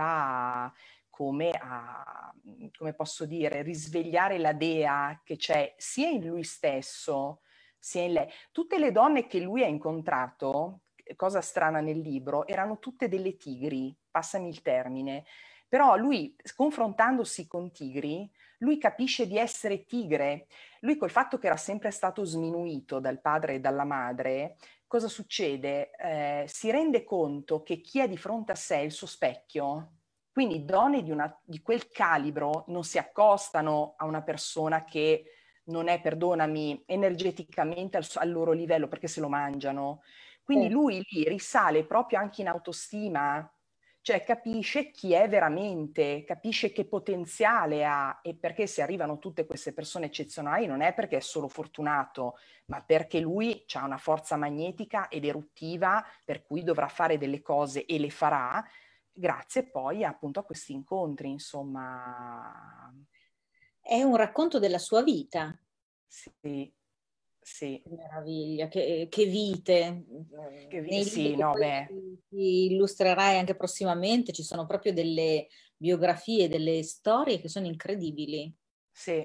come 1.15 1.51
a, 1.51 2.33
come 2.77 2.93
posso 2.93 3.25
dire, 3.25 3.62
risvegliare 3.62 4.38
la 4.38 4.51
dea 4.51 5.21
che 5.24 5.38
c'è 5.38 5.74
sia 5.77 6.09
in 6.09 6.27
lui 6.27 6.43
stesso, 6.43 7.39
sia 7.85 8.01
in 8.01 8.13
lei. 8.13 8.27
Tutte 8.51 8.79
le 8.79 8.91
donne 8.91 9.27
che 9.27 9.39
lui 9.39 9.63
ha 9.63 9.67
incontrato, 9.67 10.79
cosa 11.15 11.39
strana 11.39 11.81
nel 11.81 11.99
libro, 11.99 12.47
erano 12.47 12.79
tutte 12.79 13.07
delle 13.07 13.37
tigri, 13.37 13.95
passami 14.09 14.49
il 14.49 14.63
termine, 14.63 15.23
però 15.69 15.95
lui, 15.95 16.35
confrontandosi 16.55 17.45
con 17.45 17.71
tigri, 17.71 18.27
lui 18.59 18.79
capisce 18.79 19.27
di 19.27 19.37
essere 19.37 19.85
tigre. 19.85 20.47
Lui 20.79 20.97
col 20.97 21.11
fatto 21.11 21.37
che 21.37 21.45
era 21.45 21.57
sempre 21.57 21.91
stato 21.91 22.23
sminuito 22.23 22.99
dal 22.99 23.21
padre 23.21 23.55
e 23.55 23.59
dalla 23.59 23.83
madre, 23.83 24.55
cosa 24.87 25.07
succede? 25.07 25.91
Eh, 25.91 26.45
si 26.47 26.71
rende 26.71 27.03
conto 27.03 27.61
che 27.61 27.81
chi 27.81 27.99
è 27.99 28.07
di 28.07 28.17
fronte 28.17 28.53
a 28.53 28.55
sé 28.55 28.77
è 28.77 28.79
il 28.79 28.91
suo 28.91 29.05
specchio, 29.05 29.91
quindi 30.31 30.65
donne 30.65 31.03
di, 31.03 31.11
una, 31.11 31.39
di 31.43 31.61
quel 31.61 31.87
calibro 31.89 32.63
non 32.69 32.83
si 32.83 32.97
accostano 32.97 33.93
a 33.95 34.05
una 34.05 34.23
persona 34.23 34.83
che 34.85 35.34
non 35.65 35.88
è, 35.88 36.01
perdonami, 36.01 36.84
energeticamente 36.86 37.98
al, 37.98 38.07
al 38.15 38.31
loro 38.31 38.51
livello 38.51 38.88
perché 38.88 39.07
se 39.07 39.19
lo 39.19 39.29
mangiano. 39.29 40.01
Quindi 40.43 40.69
lui 40.69 41.03
lì 41.10 41.27
risale 41.27 41.86
proprio 41.86 42.19
anche 42.19 42.41
in 42.41 42.48
autostima, 42.48 43.51
cioè 44.01 44.24
capisce 44.24 44.91
chi 44.91 45.13
è 45.13 45.27
veramente, 45.27 46.24
capisce 46.24 46.72
che 46.72 46.86
potenziale 46.86 47.84
ha 47.84 48.19
e 48.22 48.36
perché 48.36 48.67
se 48.67 48.84
arrivano 48.84 49.17
tutte 49.17 49.48
queste 49.48 49.74
persone 49.74 50.05
eccezionali 50.05 50.67
non 50.67 50.81
è 50.81 50.93
perché 50.93 51.17
è 51.17 51.22
solo 51.22 51.48
fortunato, 51.48 52.38
ma 52.65 52.84
perché 52.84 53.19
lui 53.19 53.65
ha 53.74 53.84
una 53.84 53.98
forza 53.98 54.36
magnetica 54.36 55.07
ed 55.07 55.25
eruttiva 55.25 56.05
per 56.24 56.45
cui 56.45 56.62
dovrà 56.62 56.88
fare 56.88 57.17
delle 57.17 57.41
cose 57.41 57.86
e 57.86 57.98
le 57.98 58.12
farà 58.12 58.63
grazie 59.12 59.63
poi 59.63 60.03
appunto 60.03 60.39
a 60.39 60.43
questi 60.43 60.74
incontri, 60.74 61.31
insomma. 61.31 62.93
È 63.87 64.01
un 64.01 64.15
racconto 64.15 64.57
della 64.57 64.79
sua 64.79 65.03
vita. 65.03 65.55
Sì, 66.07 66.73
sì. 67.39 67.79
Che 67.83 67.89
meraviglia, 67.95 68.67
che, 68.67 69.05
che 69.11 69.25
vite. 69.25 70.05
Che 70.67 70.81
vi- 70.81 71.03
sì, 71.03 71.35
no, 71.35 71.51
beh. 71.51 71.85
Ti 72.27 72.71
illustrerai 72.71 73.37
anche 73.37 73.55
prossimamente, 73.55 74.31
ci 74.33 74.41
sono 74.41 74.65
proprio 74.65 74.91
delle 74.91 75.49
biografie, 75.77 76.47
delle 76.47 76.81
storie 76.81 77.39
che 77.39 77.47
sono 77.47 77.67
incredibili. 77.67 78.51
Sì. 78.91 79.23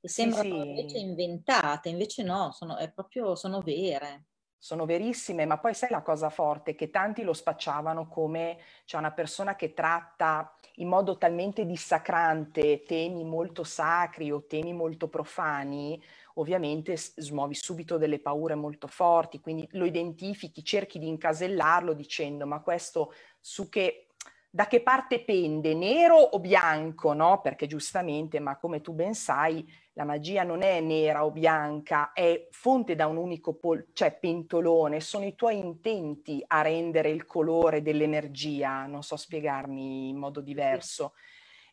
Sembrano 0.00 0.56
sì, 0.56 0.60
sì. 0.60 0.66
invece 0.66 0.98
inventate, 0.98 1.88
invece 1.88 2.24
no, 2.24 2.50
sono, 2.50 2.76
proprio, 2.92 3.36
sono 3.36 3.60
vere 3.60 4.24
sono 4.64 4.86
verissime, 4.86 5.44
ma 5.44 5.58
poi 5.58 5.74
sai 5.74 5.90
la 5.90 6.00
cosa 6.00 6.30
forte? 6.30 6.74
Che 6.74 6.88
tanti 6.88 7.22
lo 7.22 7.34
spacciavano 7.34 8.08
come 8.08 8.56
cioè, 8.86 8.98
una 8.98 9.12
persona 9.12 9.56
che 9.56 9.74
tratta 9.74 10.56
in 10.76 10.88
modo 10.88 11.18
talmente 11.18 11.66
dissacrante 11.66 12.82
temi 12.82 13.24
molto 13.24 13.62
sacri 13.62 14.32
o 14.32 14.46
temi 14.46 14.72
molto 14.72 15.08
profani, 15.08 16.02
ovviamente 16.36 16.96
smuovi 16.96 17.54
subito 17.54 17.98
delle 17.98 18.20
paure 18.20 18.54
molto 18.54 18.86
forti, 18.86 19.38
quindi 19.38 19.68
lo 19.72 19.84
identifichi, 19.84 20.64
cerchi 20.64 20.98
di 20.98 21.08
incasellarlo 21.08 21.92
dicendo 21.92 22.46
ma 22.46 22.60
questo 22.60 23.12
su 23.38 23.68
che 23.68 24.13
da 24.54 24.68
che 24.68 24.82
parte 24.82 25.24
pende, 25.24 25.74
nero 25.74 26.14
o 26.14 26.38
bianco, 26.38 27.12
no? 27.12 27.40
Perché 27.40 27.66
giustamente, 27.66 28.38
ma 28.38 28.56
come 28.56 28.80
tu 28.80 28.92
ben 28.92 29.12
sai, 29.12 29.68
la 29.94 30.04
magia 30.04 30.44
non 30.44 30.62
è 30.62 30.78
nera 30.78 31.24
o 31.24 31.32
bianca, 31.32 32.12
è 32.12 32.46
fonte 32.52 32.94
da 32.94 33.08
un 33.08 33.16
unico 33.16 33.54
pol- 33.54 33.88
cioè 33.92 34.16
pentolone, 34.16 35.00
sono 35.00 35.24
i 35.24 35.34
tuoi 35.34 35.58
intenti 35.58 36.40
a 36.46 36.62
rendere 36.62 37.08
il 37.08 37.26
colore 37.26 37.82
dell'energia, 37.82 38.86
non 38.86 39.02
so 39.02 39.16
spiegarmi 39.16 40.10
in 40.10 40.18
modo 40.18 40.40
diverso. 40.40 41.14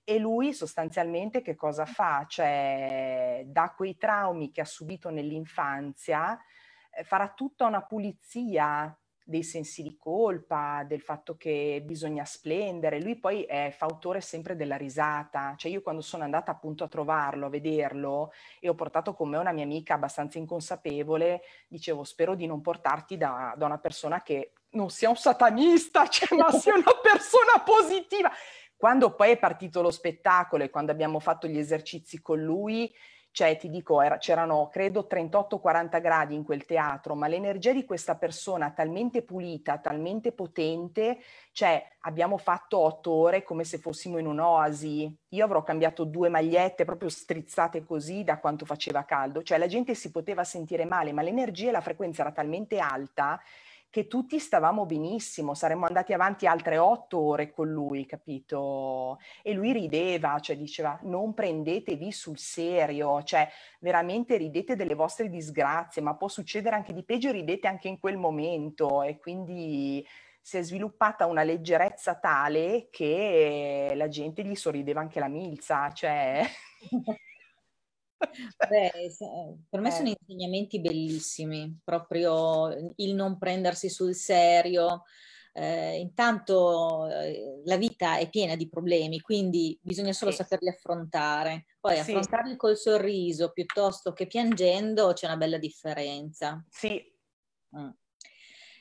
E 0.04 0.18
lui 0.18 0.52
sostanzialmente 0.52 1.44
che 1.44 1.54
cosa 1.54 1.86
fa? 1.86 2.26
Cioè, 2.28 3.44
da 3.46 3.76
quei 3.78 3.96
traumi 3.96 4.50
che 4.50 4.62
ha 4.62 4.66
subito 4.66 5.12
nell'infanzia, 5.12 6.36
eh, 6.90 7.04
farà 7.04 7.30
tutta 7.30 7.68
una 7.68 7.84
pulizia 7.84 8.92
dei 9.24 9.44
sensi 9.44 9.82
di 9.84 9.96
colpa, 9.98 10.84
del 10.88 11.02
fatto 11.02 11.36
che 11.38 11.82
bisogna 11.86 12.26
splendere. 12.26 13.02
Lui 13.02 13.18
poi 13.18 13.44
è 13.44 13.74
fautore 13.76 14.22
sempre 14.22 14.56
della 14.56 14.78
risata. 14.78 15.54
Cioè 15.58 15.72
io 15.72 15.82
quando 15.82 16.02
sono 16.02 16.24
andata 16.24 16.52
appunto 16.52 16.84
a 16.84 16.88
trovarlo, 16.88 17.46
a 17.46 17.50
vederlo, 17.50 18.32
e 18.60 18.70
ho 18.70 18.76
portato 18.76 19.14
con 19.14 19.30
me 19.30 19.38
una 19.38 19.52
mia 19.52 19.64
amica 19.64 19.94
abbastanza 19.94 20.38
inconsapevole, 20.38 21.42
dicevo 21.68 22.04
spero 22.04 22.36
di 22.36 22.46
non 22.46 22.62
portarti 22.62 23.18
da, 23.18 23.54
da 23.58 23.66
una 23.66 23.80
persona 23.80 24.22
che 24.22 24.54
non 24.72 24.90
sia 24.90 25.10
un 25.10 25.18
satanista, 25.18 26.08
cioè, 26.10 26.38
ma 26.38 26.52
sia 26.52 26.74
una 26.74 26.96
persona 27.02 27.62
positiva. 27.64 28.32
Quando 28.76 29.14
poi 29.14 29.32
è 29.32 29.38
partito 29.38 29.82
lo 29.82 29.92
spettacolo 29.92 30.64
e 30.64 30.70
quando 30.70 30.92
abbiamo 30.92 31.20
fatto 31.20 31.48
gli 31.48 31.58
esercizi 31.58 32.20
con 32.22 32.42
lui, 32.42 32.92
cioè 33.32 33.58
ti 33.58 33.70
dico, 33.70 34.02
era, 34.02 34.18
c'erano 34.18 34.70
credo 34.70 35.08
38-40 35.10 36.02
gradi 36.02 36.36
in 36.36 36.44
quel 36.44 36.66
teatro, 36.66 37.16
ma 37.16 37.28
l'energia 37.28 37.72
di 37.72 37.86
questa 37.86 38.16
persona 38.16 38.72
talmente 38.72 39.22
pulita, 39.22 39.78
talmente 39.78 40.34
potente, 40.34 41.20
cioè 41.54 41.84
abbiamo 42.02 42.38
fatto 42.38 42.78
otto 42.78 43.12
ore 43.12 43.44
come 43.44 43.64
se 43.64 43.78
fossimo 43.78 44.18
in 44.18 44.28
un'oasi. 44.28 45.18
Io 45.30 45.46
avrò 45.46 45.64
cambiato 45.64 46.04
due 46.04 46.28
magliette 46.30 46.84
proprio 46.84 47.10
strizzate 47.10 47.86
così 47.86 48.24
da 48.24 48.40
quanto 48.40 48.66
faceva 48.66 49.06
caldo, 49.06 49.44
cioè 49.44 49.58
la 49.58 49.68
gente 49.68 49.96
si 49.96 50.12
poteva 50.12 50.44
sentire 50.44 50.86
male, 50.86 51.14
ma 51.14 51.22
l'energia 51.22 51.70
e 51.70 51.72
la 51.72 51.82
frequenza 51.82 52.22
era 52.22 52.32
talmente 52.32 52.80
alta 52.80 53.40
che 53.92 54.08
tutti 54.08 54.40
stavamo 54.40 54.86
benissimo, 54.86 55.54
saremmo 55.54 55.86
andati 55.86 56.14
avanti 56.14 56.48
altre 56.48 56.78
otto 56.78 57.20
ore 57.20 57.52
con 57.52 57.70
lui, 57.70 58.06
capito? 58.06 59.20
E 59.44 59.52
lui 59.52 59.74
rideva, 59.74 60.40
cioè 60.40 60.58
diceva 60.58 60.98
non 61.04 61.34
prendetevi 61.34 62.10
sul 62.10 62.38
serio, 62.38 63.22
cioè 63.24 63.48
veramente 63.82 64.38
ridete 64.38 64.78
delle 64.78 64.96
vostre 64.96 65.30
disgrazie, 65.30 66.02
ma 66.02 66.16
può 66.16 66.30
succedere 66.30 66.76
anche 66.76 66.94
di 66.94 67.04
peggio, 67.04 67.32
ridete 67.32 67.68
anche 67.68 67.90
in 67.90 68.00
quel 68.00 68.18
momento 68.18 69.04
e 69.04 69.20
quindi 69.20 70.08
si 70.40 70.58
è 70.58 70.62
sviluppata 70.64 71.26
una 71.26 71.44
leggerezza 71.44 72.16
tale 72.16 72.88
che 72.90 73.92
la 73.94 74.08
gente 74.08 74.42
gli 74.44 74.56
sorrideva 74.56 75.02
anche 75.02 75.20
la 75.20 75.28
milza, 75.28 75.92
cioè... 75.92 76.44
Beh, 78.70 79.12
per 79.70 79.80
me 79.80 79.90
eh. 79.90 79.92
sono 79.92 80.10
insegnamenti 80.10 80.80
bellissimi, 80.80 81.80
proprio 81.84 82.94
il 82.96 83.14
non 83.14 83.38
prendersi 83.38 83.90
sul 83.90 84.16
serio. 84.16 85.04
Eh, 85.54 86.00
intanto 86.00 87.10
eh, 87.10 87.62
la 87.66 87.76
vita 87.76 88.18
è 88.18 88.30
piena 88.30 88.56
di 88.56 88.70
problemi, 88.70 89.20
quindi 89.20 89.78
bisogna 89.82 90.14
solo 90.14 90.32
sì. 90.32 90.38
saperli 90.38 90.70
affrontare. 90.70 91.66
Poi 91.80 91.96
sì. 91.96 92.00
affrontarli 92.00 92.56
col 92.56 92.78
sorriso 92.78 93.52
piuttosto 93.52 94.14
che 94.14 94.28
piangendo 94.28 95.14
c'è 95.14 95.26
una 95.26 95.38
bella 95.38 95.58
differenza. 95.58 96.64
Sì. 96.70 97.04
Mm. 97.78 97.90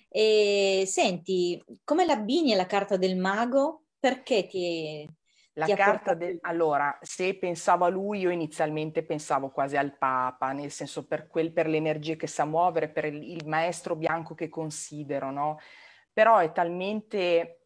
E 0.09 0.85
senti, 0.87 1.63
come 1.85 2.05
l'abbini 2.05 2.55
la 2.55 2.67
carta 2.67 2.97
del 2.97 3.17
mago? 3.17 3.85
Perché 3.99 4.47
ti, 4.47 5.09
la 5.55 5.67
carta 5.75 6.15
del... 6.15 6.39
Allora, 6.43 6.97
se 7.03 7.37
pensavo 7.37 7.85
a 7.85 7.89
lui, 7.89 8.21
io 8.21 8.31
inizialmente 8.31 9.05
pensavo 9.05 9.51
quasi 9.51 9.77
al 9.77 9.97
Papa, 9.97 10.53
nel 10.53 10.71
senso 10.71 11.07
per, 11.07 11.27
quel, 11.27 11.53
per 11.53 11.67
le 11.67 11.77
energie 11.77 12.17
che 12.17 12.27
sa 12.27 12.45
muovere, 12.45 12.89
per 12.89 13.05
il, 13.07 13.23
il 13.23 13.47
maestro 13.47 13.97
bianco 13.97 14.35
che 14.35 14.49
considero, 14.49 15.31
no? 15.31 15.59
Però 16.13 16.39
è 16.39 16.53
talmente 16.53 17.61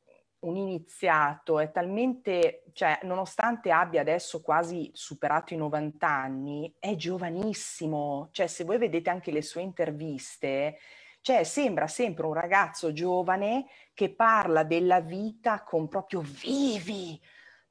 un 0.45 0.57
iniziato, 0.57 1.59
è 1.59 1.71
talmente, 1.71 2.65
cioè, 2.73 2.99
nonostante 3.03 3.71
abbia 3.71 4.01
adesso 4.01 4.43
quasi 4.43 4.91
superato 4.93 5.55
i 5.55 5.57
90 5.57 6.07
anni, 6.07 6.75
è 6.79 6.95
giovanissimo. 6.95 8.29
Cioè, 8.31 8.47
se 8.47 8.65
voi 8.65 8.79
vedete 8.79 9.11
anche 9.11 9.31
le 9.31 9.43
sue 9.43 9.63
interviste, 9.63 10.79
cioè, 11.21 11.43
sembra 11.45 11.87
sempre 11.87 12.27
un 12.27 12.35
ragazzo 12.35 12.93
giovane 12.93 13.67
che 13.95 14.15
parla 14.15 14.63
della 14.63 15.01
vita 15.01 15.63
con 15.63 15.89
proprio 15.89 16.21
vivi, 16.21 17.19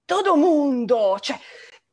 todo 0.06 0.36
mundo, 0.36 1.18
cioè 1.20 1.38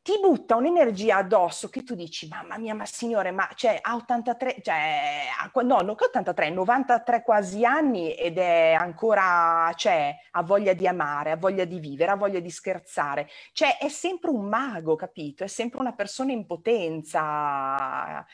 ti 0.03 0.17
butta 0.19 0.55
un'energia 0.55 1.17
addosso 1.17 1.69
che 1.69 1.83
tu 1.83 1.93
dici, 1.93 2.27
mamma 2.27 2.57
mia, 2.57 2.73
ma 2.73 2.85
signore, 2.85 3.29
ma 3.29 3.47
cioè, 3.53 3.77
ha 3.79 3.93
83, 3.95 4.57
cioè, 4.63 5.25
no, 5.63 5.81
non 5.81 5.95
che 5.95 6.05
83, 6.05 6.49
93 6.49 7.21
quasi 7.21 7.63
anni 7.65 8.15
ed 8.15 8.39
è 8.39 8.73
ancora, 8.73 9.71
cioè, 9.75 10.15
ha 10.31 10.41
voglia 10.41 10.73
di 10.73 10.87
amare, 10.87 11.31
ha 11.31 11.37
voglia 11.37 11.65
di 11.65 11.79
vivere, 11.79 12.11
ha 12.11 12.15
voglia 12.15 12.39
di 12.39 12.49
scherzare. 12.49 13.29
Cioè, 13.51 13.77
è 13.77 13.89
sempre 13.89 14.31
un 14.31 14.47
mago, 14.47 14.95
capito? 14.95 15.43
È 15.43 15.47
sempre 15.47 15.79
una 15.79 15.93
persona 15.93 16.31
in 16.31 16.47
potenza. 16.47 18.25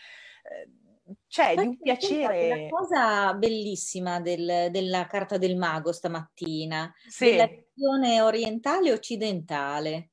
Cioè, 1.28 1.54
di 1.54 1.68
un 1.68 1.78
piacere. 1.82 2.48
La 2.48 2.70
cosa 2.70 3.34
bellissima 3.34 4.22
del, 4.22 4.70
della 4.72 5.06
carta 5.06 5.38
del 5.38 5.58
mago 5.58 5.92
stamattina, 5.92 6.94
sì. 7.08 7.32
della 7.32 7.50
visione 7.78 8.22
orientale 8.22 8.90
e 8.90 8.94
occidentale. 8.94 10.10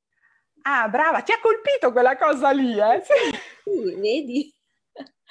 Ah, 0.63 0.89
brava, 0.89 1.23
ti 1.23 1.33
ha 1.33 1.41
colpito 1.41 1.93
quella 1.93 2.17
cosa 2.17 2.51
lì, 2.51 2.79
eh? 2.79 3.03
Sì, 3.03 3.37
sì 3.65 3.95
vedi? 4.01 4.55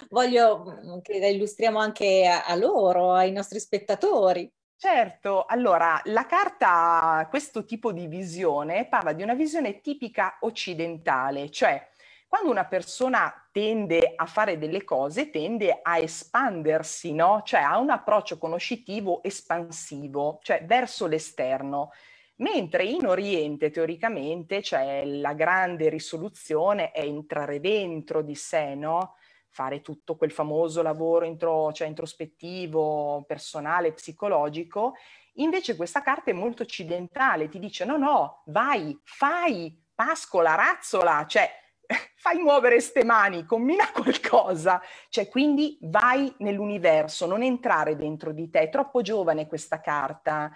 Voglio 0.10 1.00
che 1.02 1.20
la 1.20 1.28
illustriamo 1.28 1.78
anche 1.78 2.28
a, 2.28 2.46
a 2.46 2.56
loro, 2.56 3.14
ai 3.14 3.32
nostri 3.32 3.60
spettatori. 3.60 4.52
Certo, 4.76 5.46
allora 5.46 6.02
la 6.06 6.26
carta, 6.26 7.26
questo 7.30 7.64
tipo 7.64 7.94
di 7.94 8.08
visione 8.08 8.88
parla 8.88 9.14
di 9.14 9.24
una 9.24 9.34
visione 9.34 9.80
tipica 9.80 10.40
occidentale, 10.42 11.50
cioè 11.50 11.90
quando 12.28 12.50
una 12.50 12.66
persona 12.66 13.32
tende 13.52 14.14
a 14.16 14.26
fare 14.26 14.58
delle 14.58 14.84
cose, 14.84 15.30
tende 15.30 15.80
a 15.82 16.00
espandersi, 16.00 17.14
no? 17.14 17.44
Cioè 17.46 17.62
ha 17.62 17.78
un 17.78 17.92
approccio 17.92 18.40
conoscitivo 18.40 19.22
espansivo, 19.24 20.40
cioè 20.42 20.66
verso 20.66 21.06
l'esterno. 21.06 21.92
Mentre 22.38 22.86
in 22.86 23.06
Oriente, 23.06 23.70
teoricamente, 23.70 24.64
cioè 24.64 25.06
la 25.06 25.34
grande 25.34 25.90
risoluzione 25.90 26.92
è 26.92 27.02
entrare 27.02 27.60
dentro 27.60 28.24
di 28.24 28.34
sé, 28.34 28.74
no? 28.74 29.16
Fare 29.50 29.82
tutto 29.82 30.16
quel 30.16 30.32
famoso 30.32 30.82
lavoro 30.82 31.26
intro, 31.26 31.72
cioè 31.72 31.88
introspettivo, 31.88 33.24
personale, 33.28 33.94
psicologico. 33.94 34.96
Invece 35.34 35.76
questa 35.76 36.02
carta 36.02 36.32
è 36.32 36.34
molto 36.34 36.64
occidentale, 36.64 37.50
ti 37.50 37.60
dice 37.60 37.86
no, 37.86 37.98
no, 37.98 38.42
vai, 38.48 39.00
fai, 39.04 39.80
pascola, 39.94 40.56
razzola, 40.56 41.26
cioè 41.28 41.48
fai 42.18 42.38
muovere 42.38 42.80
ste 42.80 43.04
mani, 43.04 43.46
combina 43.46 43.90
qualcosa, 43.94 44.82
cioè 45.10 45.28
quindi 45.28 45.78
vai 45.82 46.34
nell'universo, 46.40 47.28
non 47.28 47.44
entrare 47.44 47.96
dentro 47.96 48.32
di 48.32 48.50
te. 48.50 48.62
È 48.62 48.70
troppo 48.70 49.02
giovane 49.02 49.48
questa 49.48 49.80
carta 49.82 50.52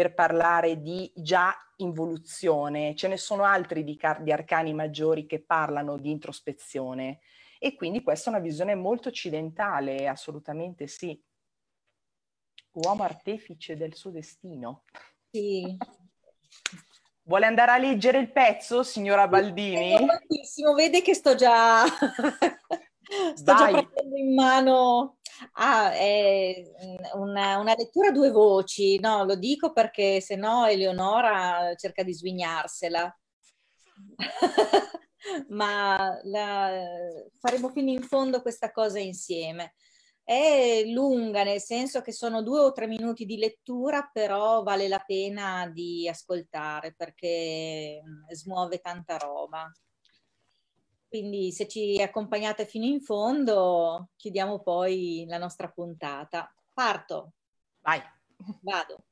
per 0.00 0.14
parlare 0.14 0.80
di 0.80 1.12
già 1.14 1.54
involuzione, 1.76 2.94
ce 2.94 3.06
ne 3.06 3.18
sono 3.18 3.44
altri 3.44 3.84
di, 3.84 3.96
car- 3.96 4.22
di 4.22 4.32
arcani 4.32 4.72
maggiori 4.72 5.26
che 5.26 5.42
parlano 5.42 5.98
di 5.98 6.10
introspezione 6.10 7.20
e 7.58 7.74
quindi 7.74 8.02
questa 8.02 8.30
è 8.30 8.32
una 8.32 8.42
visione 8.42 8.74
molto 8.74 9.10
occidentale, 9.10 10.08
assolutamente 10.08 10.86
sì. 10.86 11.22
Uomo 12.72 13.02
artefice 13.02 13.76
del 13.76 13.94
suo 13.94 14.10
destino. 14.10 14.84
Sì, 15.30 15.76
Vuole 17.24 17.44
andare 17.44 17.72
a 17.72 17.76
leggere 17.78 18.18
il 18.20 18.32
pezzo, 18.32 18.82
signora 18.82 19.28
Baldini? 19.28 19.94
Benissimo, 20.26 20.72
vede 20.72 21.02
che 21.02 21.12
sto 21.12 21.34
già, 21.34 21.84
sto 23.34 23.54
già 23.54 23.70
prendendo 23.70 24.16
in 24.16 24.34
mano. 24.34 25.18
Ah, 25.54 25.92
è 25.92 26.62
una, 27.14 27.58
una, 27.58 27.74
lettura 27.74 28.08
a 28.08 28.12
due 28.12 28.30
voci, 28.30 28.98
no, 29.00 29.24
lo 29.24 29.36
dico 29.36 29.72
perché 29.72 30.20
se 30.20 30.36
no 30.36 30.66
Eleonora 30.66 31.74
cerca 31.76 32.02
di 32.02 32.12
svignarsela. 32.14 33.18
Ma 35.48 36.18
la, 36.24 36.82
faremo 37.38 37.68
fino 37.70 37.90
in 37.90 38.02
fondo 38.02 38.42
questa 38.42 38.70
cosa 38.70 38.98
insieme. 38.98 39.74
È 40.22 40.82
lunga, 40.86 41.42
nel 41.42 41.60
senso 41.60 42.02
che 42.02 42.12
sono 42.12 42.42
due 42.42 42.60
o 42.60 42.72
tre 42.72 42.86
minuti 42.86 43.24
di 43.24 43.36
lettura, 43.36 44.08
però 44.12 44.62
vale 44.62 44.86
la 44.88 45.02
pena 45.04 45.68
di 45.72 46.08
ascoltare 46.08 46.94
perché 46.94 48.00
mm, 48.04 48.28
smuove 48.30 48.78
tanta 48.78 49.16
roba. 49.16 49.68
Quindi 51.10 51.50
se 51.50 51.66
ci 51.66 52.00
accompagnate 52.00 52.64
fino 52.64 52.84
in 52.84 53.00
fondo, 53.00 54.10
chiudiamo 54.14 54.60
poi 54.60 55.24
la 55.26 55.38
nostra 55.38 55.68
puntata. 55.68 56.54
Parto. 56.72 57.32
Vai. 57.80 58.00
Vado. 58.60 59.02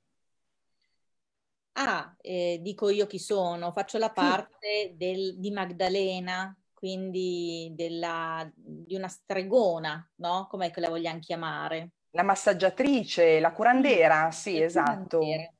Ah, 1.72 2.14
eh, 2.20 2.60
dico 2.62 2.88
io 2.88 3.08
chi 3.08 3.18
sono, 3.18 3.72
faccio 3.72 3.98
la 3.98 4.12
parte 4.12 4.94
del, 4.94 5.40
di 5.40 5.50
Magdalena, 5.50 6.56
quindi 6.72 7.72
della, 7.74 8.48
di 8.54 8.94
una 8.94 9.08
stregona, 9.08 10.08
no? 10.18 10.46
Com'è 10.48 10.70
che 10.70 10.78
la 10.78 10.90
vogliamo 10.90 11.18
chiamare? 11.18 11.90
La 12.10 12.22
massaggiatrice, 12.22 13.40
la 13.40 13.50
curandera, 13.50 14.30
sì, 14.30 14.62
esatto. 14.62 15.18
Curandera. 15.18 15.52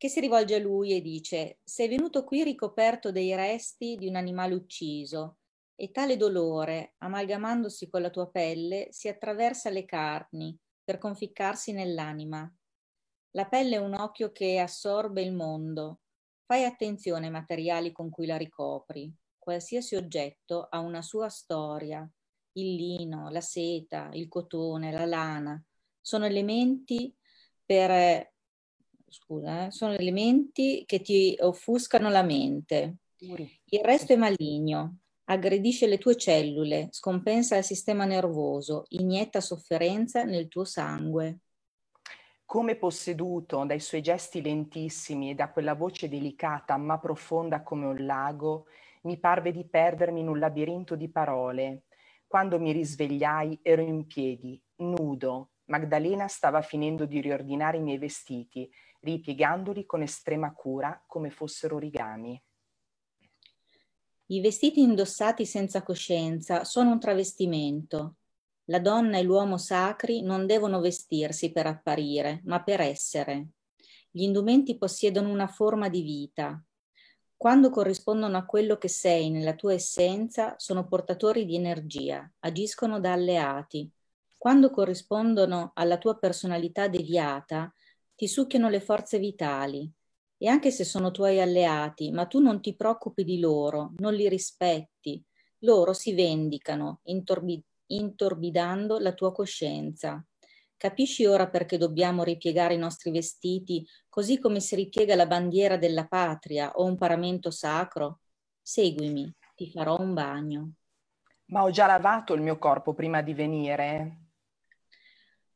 Che 0.00 0.08
si 0.08 0.20
rivolge 0.20 0.54
a 0.54 0.58
lui 0.58 0.94
e 0.94 1.02
dice, 1.02 1.58
sei 1.62 1.86
venuto 1.86 2.24
qui 2.24 2.42
ricoperto 2.42 3.12
dei 3.12 3.34
resti 3.34 3.96
di 3.96 4.08
un 4.08 4.16
animale 4.16 4.54
ucciso 4.54 5.40
e 5.74 5.90
tale 5.90 6.16
dolore, 6.16 6.94
amalgamandosi 7.00 7.90
con 7.90 8.00
la 8.00 8.08
tua 8.08 8.26
pelle, 8.30 8.88
si 8.92 9.08
attraversa 9.08 9.68
le 9.68 9.84
carni 9.84 10.58
per 10.82 10.96
conficcarsi 10.96 11.72
nell'anima. 11.72 12.50
La 13.32 13.46
pelle 13.46 13.76
è 13.76 13.78
un 13.78 13.92
occhio 13.92 14.32
che 14.32 14.58
assorbe 14.58 15.20
il 15.20 15.34
mondo, 15.34 16.00
Fai 16.46 16.64
attenzione 16.64 17.26
ai 17.26 17.30
materiali 17.30 17.92
con 17.92 18.08
cui 18.08 18.24
la 18.24 18.38
ricopri. 18.38 19.14
Qualsiasi 19.38 19.96
oggetto 19.96 20.66
ha 20.70 20.78
una 20.78 21.02
sua 21.02 21.28
storia. 21.28 22.10
Il 22.52 22.74
lino, 22.74 23.28
la 23.28 23.42
seta, 23.42 24.08
il 24.14 24.28
cotone, 24.28 24.92
la 24.92 25.04
lana 25.04 25.62
sono 26.00 26.24
elementi 26.24 27.14
per 27.62 28.32
scusa, 29.10 29.66
eh, 29.66 29.70
sono 29.70 29.92
elementi 29.92 30.84
che 30.86 31.00
ti 31.00 31.36
offuscano 31.40 32.08
la 32.08 32.22
mente. 32.22 32.98
Il 33.18 33.80
resto 33.82 34.12
è 34.12 34.16
maligno, 34.16 35.00
aggredisce 35.24 35.86
le 35.86 35.98
tue 35.98 36.16
cellule, 36.16 36.88
scompensa 36.90 37.56
il 37.56 37.64
sistema 37.64 38.04
nervoso, 38.04 38.84
inietta 38.90 39.40
sofferenza 39.40 40.22
nel 40.22 40.48
tuo 40.48 40.64
sangue. 40.64 41.40
Come 42.44 42.76
posseduto 42.76 43.62
dai 43.64 43.78
suoi 43.80 44.00
gesti 44.00 44.40
lentissimi 44.40 45.30
e 45.30 45.34
da 45.34 45.50
quella 45.50 45.74
voce 45.74 46.08
delicata 46.08 46.76
ma 46.76 46.98
profonda 46.98 47.62
come 47.62 47.86
un 47.86 48.04
lago, 48.04 48.66
mi 49.02 49.18
parve 49.18 49.52
di 49.52 49.66
perdermi 49.68 50.20
in 50.20 50.28
un 50.28 50.38
labirinto 50.38 50.96
di 50.96 51.10
parole. 51.10 51.84
Quando 52.26 52.58
mi 52.58 52.72
risvegliai 52.72 53.58
ero 53.62 53.82
in 53.82 54.06
piedi, 54.06 54.60
nudo, 54.76 55.50
Magdalena 55.70 56.26
stava 56.26 56.62
finendo 56.62 57.06
di 57.06 57.20
riordinare 57.20 57.78
i 57.78 57.82
miei 57.82 57.98
vestiti, 57.98 58.68
ripiegandoli 59.00 59.86
con 59.86 60.02
estrema 60.02 60.52
cura 60.52 61.02
come 61.06 61.30
fossero 61.30 61.76
origami. 61.76 62.40
I 64.26 64.40
vestiti 64.40 64.80
indossati 64.80 65.44
senza 65.44 65.82
coscienza 65.82 66.64
sono 66.64 66.92
un 66.92 67.00
travestimento. 67.00 68.16
La 68.66 68.78
donna 68.78 69.18
e 69.18 69.22
l'uomo 69.22 69.58
sacri 69.58 70.22
non 70.22 70.46
devono 70.46 70.80
vestirsi 70.80 71.50
per 71.50 71.66
apparire, 71.66 72.40
ma 72.44 72.62
per 72.62 72.80
essere. 72.80 73.48
Gli 74.10 74.22
indumenti 74.22 74.78
possiedono 74.78 75.30
una 75.30 75.48
forma 75.48 75.88
di 75.88 76.02
vita. 76.02 76.62
Quando 77.36 77.70
corrispondono 77.70 78.36
a 78.36 78.44
quello 78.44 78.76
che 78.76 78.88
sei 78.88 79.30
nella 79.30 79.54
tua 79.54 79.72
essenza, 79.72 80.54
sono 80.58 80.86
portatori 80.86 81.44
di 81.44 81.56
energia, 81.56 82.30
agiscono 82.40 83.00
da 83.00 83.12
alleati, 83.12 83.90
quando 84.36 84.70
corrispondono 84.70 85.72
alla 85.74 85.98
tua 85.98 86.16
personalità 86.16 86.86
deviata, 86.86 87.72
ti 88.20 88.28
succhiano 88.28 88.68
le 88.68 88.80
forze 88.80 89.18
vitali. 89.18 89.90
E 90.36 90.46
anche 90.46 90.70
se 90.70 90.84
sono 90.84 91.10
tuoi 91.10 91.40
alleati, 91.40 92.10
ma 92.10 92.26
tu 92.26 92.38
non 92.38 92.60
ti 92.60 92.76
preoccupi 92.76 93.24
di 93.24 93.38
loro, 93.40 93.94
non 93.96 94.12
li 94.12 94.28
rispetti, 94.28 95.24
loro 95.60 95.94
si 95.94 96.12
vendicano, 96.12 97.00
intorbi- 97.04 97.64
intorbidando 97.86 98.98
la 98.98 99.14
tua 99.14 99.32
coscienza. 99.32 100.22
Capisci 100.76 101.24
ora 101.24 101.48
perché 101.48 101.78
dobbiamo 101.78 102.22
ripiegare 102.22 102.74
i 102.74 102.76
nostri 102.76 103.10
vestiti 103.10 103.86
così 104.06 104.38
come 104.38 104.60
si 104.60 104.74
ripiega 104.74 105.14
la 105.14 105.26
bandiera 105.26 105.78
della 105.78 106.06
patria 106.06 106.72
o 106.72 106.84
un 106.84 106.98
paramento 106.98 107.50
sacro? 107.50 108.20
Seguimi, 108.60 109.34
ti 109.54 109.70
farò 109.70 109.98
un 109.98 110.12
bagno. 110.12 110.72
Ma 111.46 111.62
ho 111.62 111.70
già 111.70 111.86
lavato 111.86 112.34
il 112.34 112.42
mio 112.42 112.58
corpo 112.58 112.92
prima 112.92 113.22
di 113.22 113.32
venire. 113.32 114.18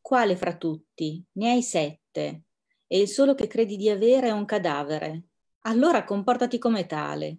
Quale 0.00 0.37
fra 0.37 0.57
tutti? 0.57 1.24
Ne 1.33 1.50
hai 1.53 1.62
sette, 1.62 2.44
e 2.87 3.01
il 3.01 3.09
solo 3.09 3.35
che 3.35 3.47
credi 3.47 3.77
di 3.77 3.88
avere 3.90 4.29
è 4.29 4.33
un 4.33 4.44
cadavere. 4.44 5.23
Allora 5.62 6.05
comportati 6.05 6.59
come 6.59 6.87
tale. 6.87 7.38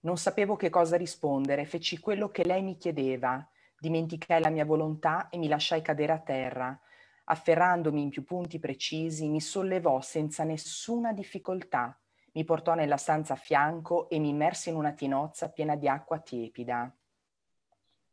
Non 0.00 0.16
sapevo 0.16 0.56
che 0.56 0.70
cosa 0.70 0.96
rispondere, 0.96 1.66
feci 1.66 1.98
quello 1.98 2.30
che 2.30 2.44
lei 2.44 2.62
mi 2.62 2.76
chiedeva, 2.76 3.44
dimenticai 3.78 4.40
la 4.40 4.50
mia 4.50 4.64
volontà 4.64 5.28
e 5.28 5.38
mi 5.38 5.48
lasciai 5.48 5.82
cadere 5.82 6.12
a 6.12 6.20
terra. 6.20 6.80
Afferrandomi 7.24 8.02
in 8.02 8.10
più 8.10 8.22
punti 8.24 8.60
precisi, 8.60 9.28
mi 9.28 9.40
sollevò 9.40 10.00
senza 10.00 10.44
nessuna 10.44 11.12
difficoltà, 11.12 11.98
mi 12.34 12.44
portò 12.44 12.74
nella 12.74 12.96
stanza 12.96 13.32
a 13.32 13.36
fianco 13.36 14.08
e 14.08 14.18
mi 14.20 14.28
immerse 14.28 14.70
in 14.70 14.76
una 14.76 14.92
tinozza 14.92 15.48
piena 15.48 15.74
di 15.74 15.88
acqua 15.88 16.20
tiepida. 16.20 16.95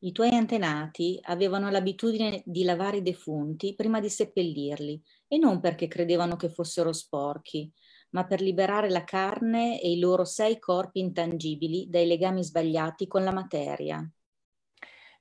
I 0.06 0.12
tuoi 0.12 0.36
antenati 0.36 1.18
avevano 1.22 1.70
l'abitudine 1.70 2.44
di 2.46 2.66
lavare 2.66 2.98
i 2.98 3.02
defunti 3.02 3.74
prima 3.74 4.02
di 4.02 4.10
seppellirli 4.10 5.02
e 5.30 5.38
non 5.38 5.62
perché 5.62 5.88
credevano 5.88 6.36
che 6.36 6.50
fossero 6.50 6.92
sporchi, 6.92 7.72
ma 8.10 8.26
per 8.26 8.42
liberare 8.42 8.90
la 8.90 9.06
carne 9.06 9.80
e 9.80 9.90
i 9.92 10.00
loro 10.00 10.26
sei 10.26 10.60
corpi 10.60 11.00
intangibili 11.00 11.88
dai 11.90 12.06
legami 12.06 12.44
sbagliati 12.44 13.08
con 13.08 13.24
la 13.24 13.32
materia. 13.32 14.06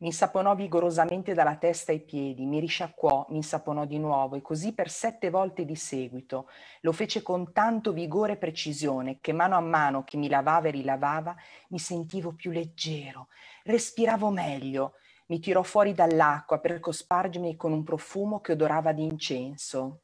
Mi 0.03 0.09
insaponò 0.09 0.57
vigorosamente 0.57 1.33
dalla 1.33 1.55
testa 1.55 1.93
ai 1.93 2.01
piedi, 2.01 2.45
mi 2.45 2.59
risciacquò, 2.59 3.27
mi 3.29 3.37
insaponò 3.37 3.85
di 3.85 4.01
nuovo 4.01 4.35
e 4.35 4.43
così 4.43 4.75
per 4.75 4.91
sette 4.91 5.31
volte 5.31 5.65
di 5.65 5.77
seguito. 5.77 6.49
Lo 6.81 6.91
fece 6.91 7.23
con 7.23 7.53
tanto 7.53 7.93
vigore 7.93 8.33
e 8.33 8.37
precisione 8.37 9.21
che 9.21 9.33
mano 9.33 9.55
a 9.55 9.61
mano 9.61 10.03
che 10.03 10.17
mi 10.17 10.29
lavava 10.29 10.67
e 10.67 10.73
rilavava 10.73 11.37
mi 11.69 11.79
sentivo 11.79 12.33
più 12.33 12.51
leggero, 12.51 13.29
respiravo 13.62 14.31
meglio. 14.31 14.95
Mi 15.27 15.38
tirò 15.38 15.62
fuori 15.62 15.93
dall'acqua 15.93 16.59
per 16.59 16.81
cospargermi 16.81 17.55
con 17.55 17.71
un 17.71 17.85
profumo 17.85 18.41
che 18.41 18.53
odorava 18.53 18.91
di 18.91 19.05
incenso. 19.05 20.01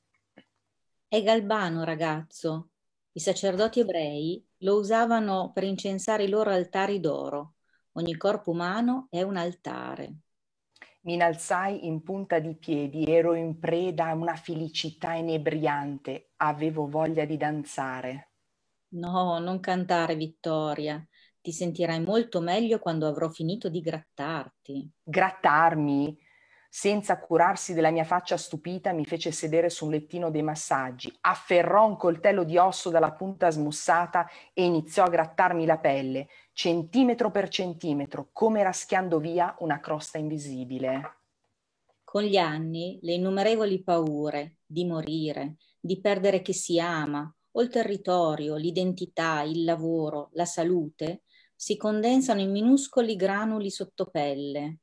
È 1.09 1.21
galbano, 1.25 1.83
ragazzo. 1.83 2.69
I 3.11 3.19
sacerdoti 3.19 3.81
ebrei 3.81 4.47
lo 4.59 4.77
usavano 4.77 5.51
per 5.53 5.65
incensare 5.65 6.23
i 6.23 6.29
loro 6.29 6.51
altari 6.51 7.01
d'oro 7.01 7.55
Ogni 7.99 8.17
corpo 8.17 8.53
umano 8.53 9.09
è 9.11 9.23
un 9.23 9.37
altare. 9.37 10.19
Mi 11.01 11.15
innalzai 11.15 11.85
in 11.85 12.05
punta 12.05 12.39
di 12.39 12.57
piedi, 12.57 13.05
ero 13.05 13.35
in 13.35 13.59
preda 13.59 14.07
a 14.07 14.15
una 14.15 14.37
felicità 14.37 15.15
inebriante, 15.15 16.31
avevo 16.37 16.87
voglia 16.87 17.25
di 17.25 17.37
danzare. 17.37 18.31
No, 18.91 19.41
non 19.41 19.59
cantare, 19.59 20.15
Vittoria. 20.15 21.05
Ti 21.41 21.51
sentirai 21.51 22.01
molto 22.01 22.41
meglio 22.41 22.79
quando 22.79 23.09
avrò 23.09 23.31
finito 23.31 23.69
di 23.69 23.81
grattarti. 23.81 24.89
Grattarmi? 25.03 26.17
Senza 26.69 27.19
curarsi 27.19 27.73
della 27.73 27.91
mia 27.91 28.05
faccia 28.05 28.37
stupita, 28.37 28.93
mi 28.93 29.07
fece 29.07 29.33
sedere 29.33 29.71
su 29.71 29.87
un 29.87 29.93
lettino 29.93 30.31
dei 30.31 30.43
massaggi, 30.43 31.13
afferrò 31.23 31.87
un 31.87 31.97
coltello 31.97 32.45
di 32.45 32.59
osso 32.59 32.91
dalla 32.91 33.13
punta 33.13 33.51
smussata 33.51 34.29
e 34.53 34.65
iniziò 34.65 35.05
a 35.05 35.09
grattarmi 35.09 35.65
la 35.65 35.79
pelle, 35.79 36.29
centimetro 36.53 37.31
per 37.31 37.49
centimetro, 37.49 38.29
come 38.33 38.63
raschiando 38.63 39.19
via 39.19 39.57
una 39.61 39.81
crosta 39.81 40.19
invisibile. 40.19 41.17
Con 42.05 42.23
gli 42.23 42.37
anni, 42.37 42.99
le 43.03 43.15
innumerevoli 43.15 43.83
paure 43.83 44.59
di 44.65 44.85
morire, 44.85 45.57
di 45.81 46.01
perdere 46.01 46.43
chi 46.43 46.53
si 46.53 46.79
ama, 46.79 47.33
o 47.51 47.63
il 47.63 47.71
territorio, 47.71 48.57
l'identità, 48.57 49.43
il 49.43 49.65
lavoro, 49.65 50.29
la 50.33 50.45
salute, 50.45 51.23
si 51.55 51.77
condensano 51.77 52.41
in 52.41 52.51
minuscoli 52.51 53.17
granuli 53.17 53.71
sottopelle 53.71 54.79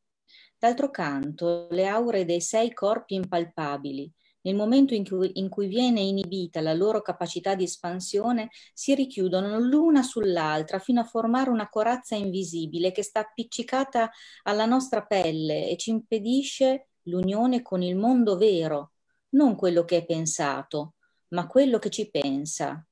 D'altro 0.65 0.89
canto, 0.89 1.67
le 1.69 1.85
aure 1.85 2.25
dei 2.25 2.41
sei 2.41 2.73
corpi 2.73 3.13
impalpabili, 3.13 4.11
nel 4.41 4.55
momento 4.55 4.95
in 4.95 5.05
cui, 5.07 5.29
in 5.33 5.47
cui, 5.47 5.67
viene 5.67 5.99
inibita 6.01 6.59
la 6.59 6.73
loro 6.73 7.03
capacità 7.03 7.53
di 7.53 7.65
espansione, 7.65 8.49
si 8.73 8.95
richiudono 8.95 9.59
l'una 9.59 10.01
sull'altra 10.01 10.79
fino 10.79 11.01
a 11.01 11.03
formare 11.03 11.51
una 11.51 11.69
corazza 11.69 12.15
invisibile 12.15 12.91
che 12.91 13.03
sta 13.03 13.19
appiccicata 13.19 14.09
alla 14.41 14.65
nostra 14.65 15.05
pelle 15.05 15.69
e 15.69 15.77
ci 15.77 15.91
impedisce 15.91 16.87
l'unione 17.03 17.61
con 17.61 17.83
il 17.83 17.95
mondo 17.95 18.35
vero, 18.35 18.93
non 19.35 19.55
quello 19.55 19.85
che 19.85 19.97
è 19.97 20.05
pensato, 20.05 20.95
ma 21.27 21.45
quello 21.45 21.77
che 21.77 21.91
ci 21.91 22.09
pensa. 22.09 22.83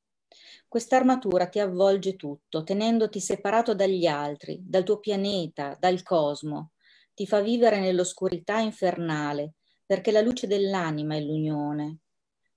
Quest'armatura 0.68 1.48
ti 1.48 1.58
avvolge 1.58 2.18
tutto, 2.18 2.62
tenendoti 2.64 3.20
separato 3.20 3.74
dagli 3.74 4.06
altri, 4.06 4.62
dal 4.64 4.84
tuo 4.84 5.00
pianeta, 5.00 5.76
dal 5.80 6.04
cosmo 6.04 6.73
ti 7.14 7.28
fa 7.28 7.42
vivere 7.42 7.80
nell'oscurità 7.80 8.60
infernale, 8.60 9.54
perché 9.86 10.12
la 10.12 10.22
luce 10.22 10.48
dell'anima 10.48 11.16
è 11.16 11.22
l'unione. 11.22 12.00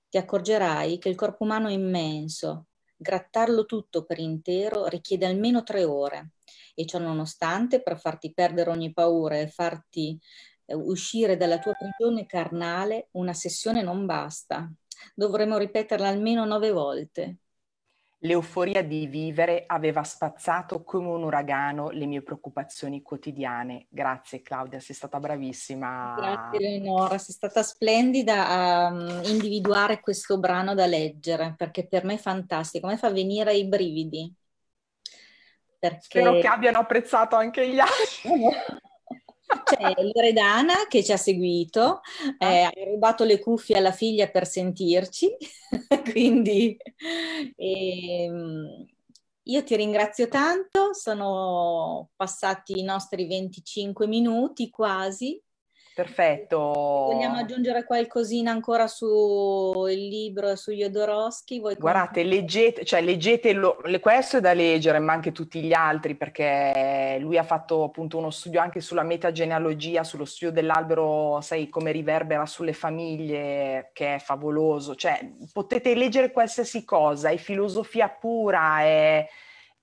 Ti 0.09 0.19
accorgerai 0.19 0.99
che 0.99 1.09
il 1.09 1.14
corpo 1.14 1.45
umano 1.45 1.69
è 1.69 1.73
immenso, 1.73 2.66
grattarlo 2.97 3.66
tutto 3.66 4.05
per 4.05 4.19
intero 4.19 4.87
richiede 4.87 5.27
almeno 5.27 5.62
tre 5.62 5.85
ore 5.85 6.31
e 6.75 6.87
ciò 6.87 6.99
nonostante 6.99 7.83
per 7.83 7.99
farti 7.99 8.33
perdere 8.33 8.71
ogni 8.71 8.92
paura 8.92 9.38
e 9.38 9.49
farti 9.49 10.19
eh, 10.64 10.75
uscire 10.75 11.37
dalla 11.37 11.59
tua 11.59 11.73
prigione 11.73 12.27
carnale 12.27 13.09
una 13.12 13.35
sessione 13.35 13.83
non 13.83 14.07
basta. 14.07 14.71
Dovremmo 15.14 15.59
ripeterla 15.59 16.09
almeno 16.09 16.45
nove 16.45 16.71
volte. 16.71 17.38
L'euforia 18.27 18.83
di 18.83 19.07
vivere 19.07 19.62
aveva 19.67 20.03
spazzato 20.03 20.83
come 20.83 21.09
un 21.09 21.23
uragano 21.23 21.91
le 21.91 22.07
mie 22.07 22.23
preoccupazioni 22.23 23.01
quotidiane. 23.01 23.87
Grazie 23.89 24.43
Claudia, 24.43 24.81
sei 24.81 24.97
stata 24.97 25.21
bravissima. 25.21 26.15
Grazie 26.17 26.59
Eleonora, 26.59 27.19
sei 27.19 27.35
stata 27.35 27.62
splendida 27.62 28.49
a 28.49 28.87
um, 28.89 29.21
individuare 29.27 30.01
questo 30.01 30.41
brano 30.41 30.75
da 30.75 30.87
leggere, 30.87 31.55
perché 31.57 31.87
per 31.87 32.05
me 32.05 32.15
è 32.15 32.19
fantastico, 32.19 32.87
a 32.87 32.91
me 32.91 32.97
fa 32.97 33.11
venire 33.11 33.55
i 33.55 33.67
brividi. 33.67 34.35
Perché... 35.79 36.01
Spero 36.01 36.41
che 36.41 36.49
abbiano 36.49 36.79
apprezzato 36.79 37.37
anche 37.37 37.69
gli 37.69 37.79
altri. 37.79 38.31
C'è 39.67 39.95
Loredana 40.01 40.87
che 40.89 41.03
ci 41.03 41.11
ha 41.11 41.17
seguito, 41.17 42.01
ah. 42.39 42.47
eh, 42.47 42.63
ha 42.63 42.73
rubato 42.85 43.25
le 43.25 43.41
cuffie 43.41 43.77
alla 43.77 43.91
figlia 43.91 44.29
per 44.29 44.47
sentirci, 44.47 45.37
quindi 46.13 46.77
eh, 47.57 48.31
io 49.43 49.65
ti 49.65 49.77
ringrazio 49.77 50.29
tanto, 50.29 50.95
sono 50.95 52.11
passati 52.15 52.79
i 52.79 52.85
nostri 52.85 53.27
25 53.27 54.07
minuti 54.07 54.71
quasi 54.71 55.41
Perfetto. 55.97 56.59
Vogliamo 56.59 57.39
aggiungere 57.39 57.87
qualcosina 57.87 58.51
ancora 58.51 58.87
sul 58.87 59.91
libro, 59.91 60.55
su 60.55 60.73
Jodorowsky? 60.73 61.59
Voi 61.59 61.75
Guardate, 61.77 62.23
leggete, 62.23 62.85
cioè 62.85 63.01
leggete 63.01 63.55
lo, 63.55 63.79
questo 63.99 64.37
è 64.37 64.41
da 64.43 64.53
leggere, 64.53 64.99
ma 64.99 65.15
anche 65.15 65.33
tutti 65.33 65.63
gli 65.63 65.73
altri, 65.73 66.15
perché 66.15 67.17
lui 67.19 67.39
ha 67.39 67.45
fatto 67.45 67.85
appunto 67.85 68.19
uno 68.19 68.29
studio 68.29 68.61
anche 68.61 68.83
sulla 68.83 69.05
metagenealogia, 69.05 70.05
sullo 70.05 70.27
studio 70.27 70.53
dell'albero, 70.53 71.41
sai, 71.41 71.71
come 71.71 71.93
riverbera 71.93 72.45
sulle 72.45 72.75
famiglie, 72.75 73.89
che 73.95 74.17
è 74.17 74.19
favoloso. 74.19 74.97
Cioè, 74.97 75.19
potete 75.51 75.95
leggere 75.95 76.31
qualsiasi 76.31 76.85
cosa, 76.85 77.31
è 77.31 77.39
filosofia 77.39 78.11
pura, 78.11 78.81
è 78.83 79.27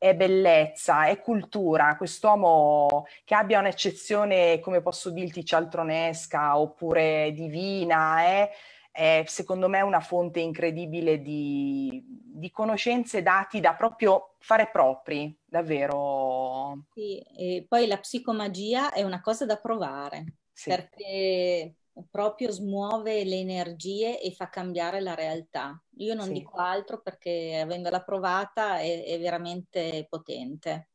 è 0.03 0.13
bellezza, 0.15 1.05
è 1.05 1.21
cultura, 1.21 1.95
quest'uomo 1.95 3.05
che 3.23 3.35
abbia 3.35 3.59
un'eccezione, 3.59 4.59
come 4.59 4.81
posso 4.81 5.11
dirti, 5.11 5.45
cialtronesca 5.45 6.59
oppure 6.59 7.31
divina, 7.33 8.21
è, 8.21 8.51
è 8.91 9.23
secondo 9.25 9.69
me 9.69 9.79
una 9.79 10.01
fonte 10.01 10.41
incredibile 10.41 11.21
di, 11.21 12.03
di, 12.05 12.51
conoscenze 12.51 13.21
dati 13.21 13.61
da 13.61 13.75
proprio 13.75 14.35
fare 14.39 14.67
propri, 14.69 15.33
davvero. 15.45 16.83
Sì, 16.93 17.19
e 17.37 17.65
poi 17.65 17.87
la 17.87 17.97
psicomagia 17.97 18.91
è 18.91 19.03
una 19.03 19.21
cosa 19.21 19.45
da 19.45 19.55
provare, 19.55 20.25
sì. 20.51 20.67
perché 20.69 21.75
proprio 22.10 22.51
smuove 22.51 23.23
le 23.23 23.38
energie 23.38 24.19
e 24.19 24.32
fa 24.32 24.49
cambiare 24.49 24.99
la 24.99 25.15
realtà. 25.15 25.79
Io 25.97 26.13
non 26.13 26.25
sì. 26.25 26.34
dico 26.34 26.58
altro 26.58 27.01
perché 27.01 27.60
avendola 27.60 28.01
provata 28.01 28.79
è, 28.79 29.03
è 29.06 29.19
veramente 29.19 30.06
potente. 30.10 30.89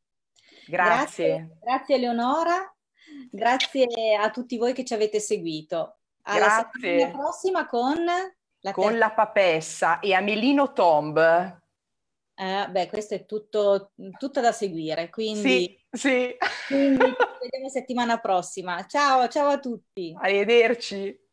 Grazie. 0.67 1.27
grazie. 1.27 1.59
Grazie 1.61 1.95
Eleonora, 1.95 2.75
grazie 3.31 4.17
a 4.17 4.31
tutti 4.31 4.59
voi 4.59 4.73
che 4.73 4.85
ci 4.85 4.95
avete 4.95 5.21
seguito. 5.21 5.99
Alla 6.23 6.69
grazie. 6.71 7.11
prossima 7.11 7.67
con 7.67 8.05
la, 8.61 8.73
con 8.73 8.99
la 8.99 9.11
papessa 9.13 10.01
e 10.01 10.13
Amelino 10.15 10.73
Tomb. 10.73 11.61
Eh, 12.41 12.69
beh, 12.71 12.87
questo 12.89 13.15
è 13.15 13.27
tutto, 13.27 13.91
tutto 14.17 14.41
da 14.41 14.53
seguire, 14.53 15.11
quindi, 15.11 15.77
sì, 15.91 15.99
sì. 15.99 16.37
quindi 16.69 17.05
ci 17.05 17.17
vediamo 17.43 17.69
settimana 17.69 18.19
prossima. 18.21 18.87
Ciao, 18.87 19.27
ciao 19.27 19.49
a 19.49 19.59
tutti. 19.59 20.15
Arrivederci. 20.17 21.28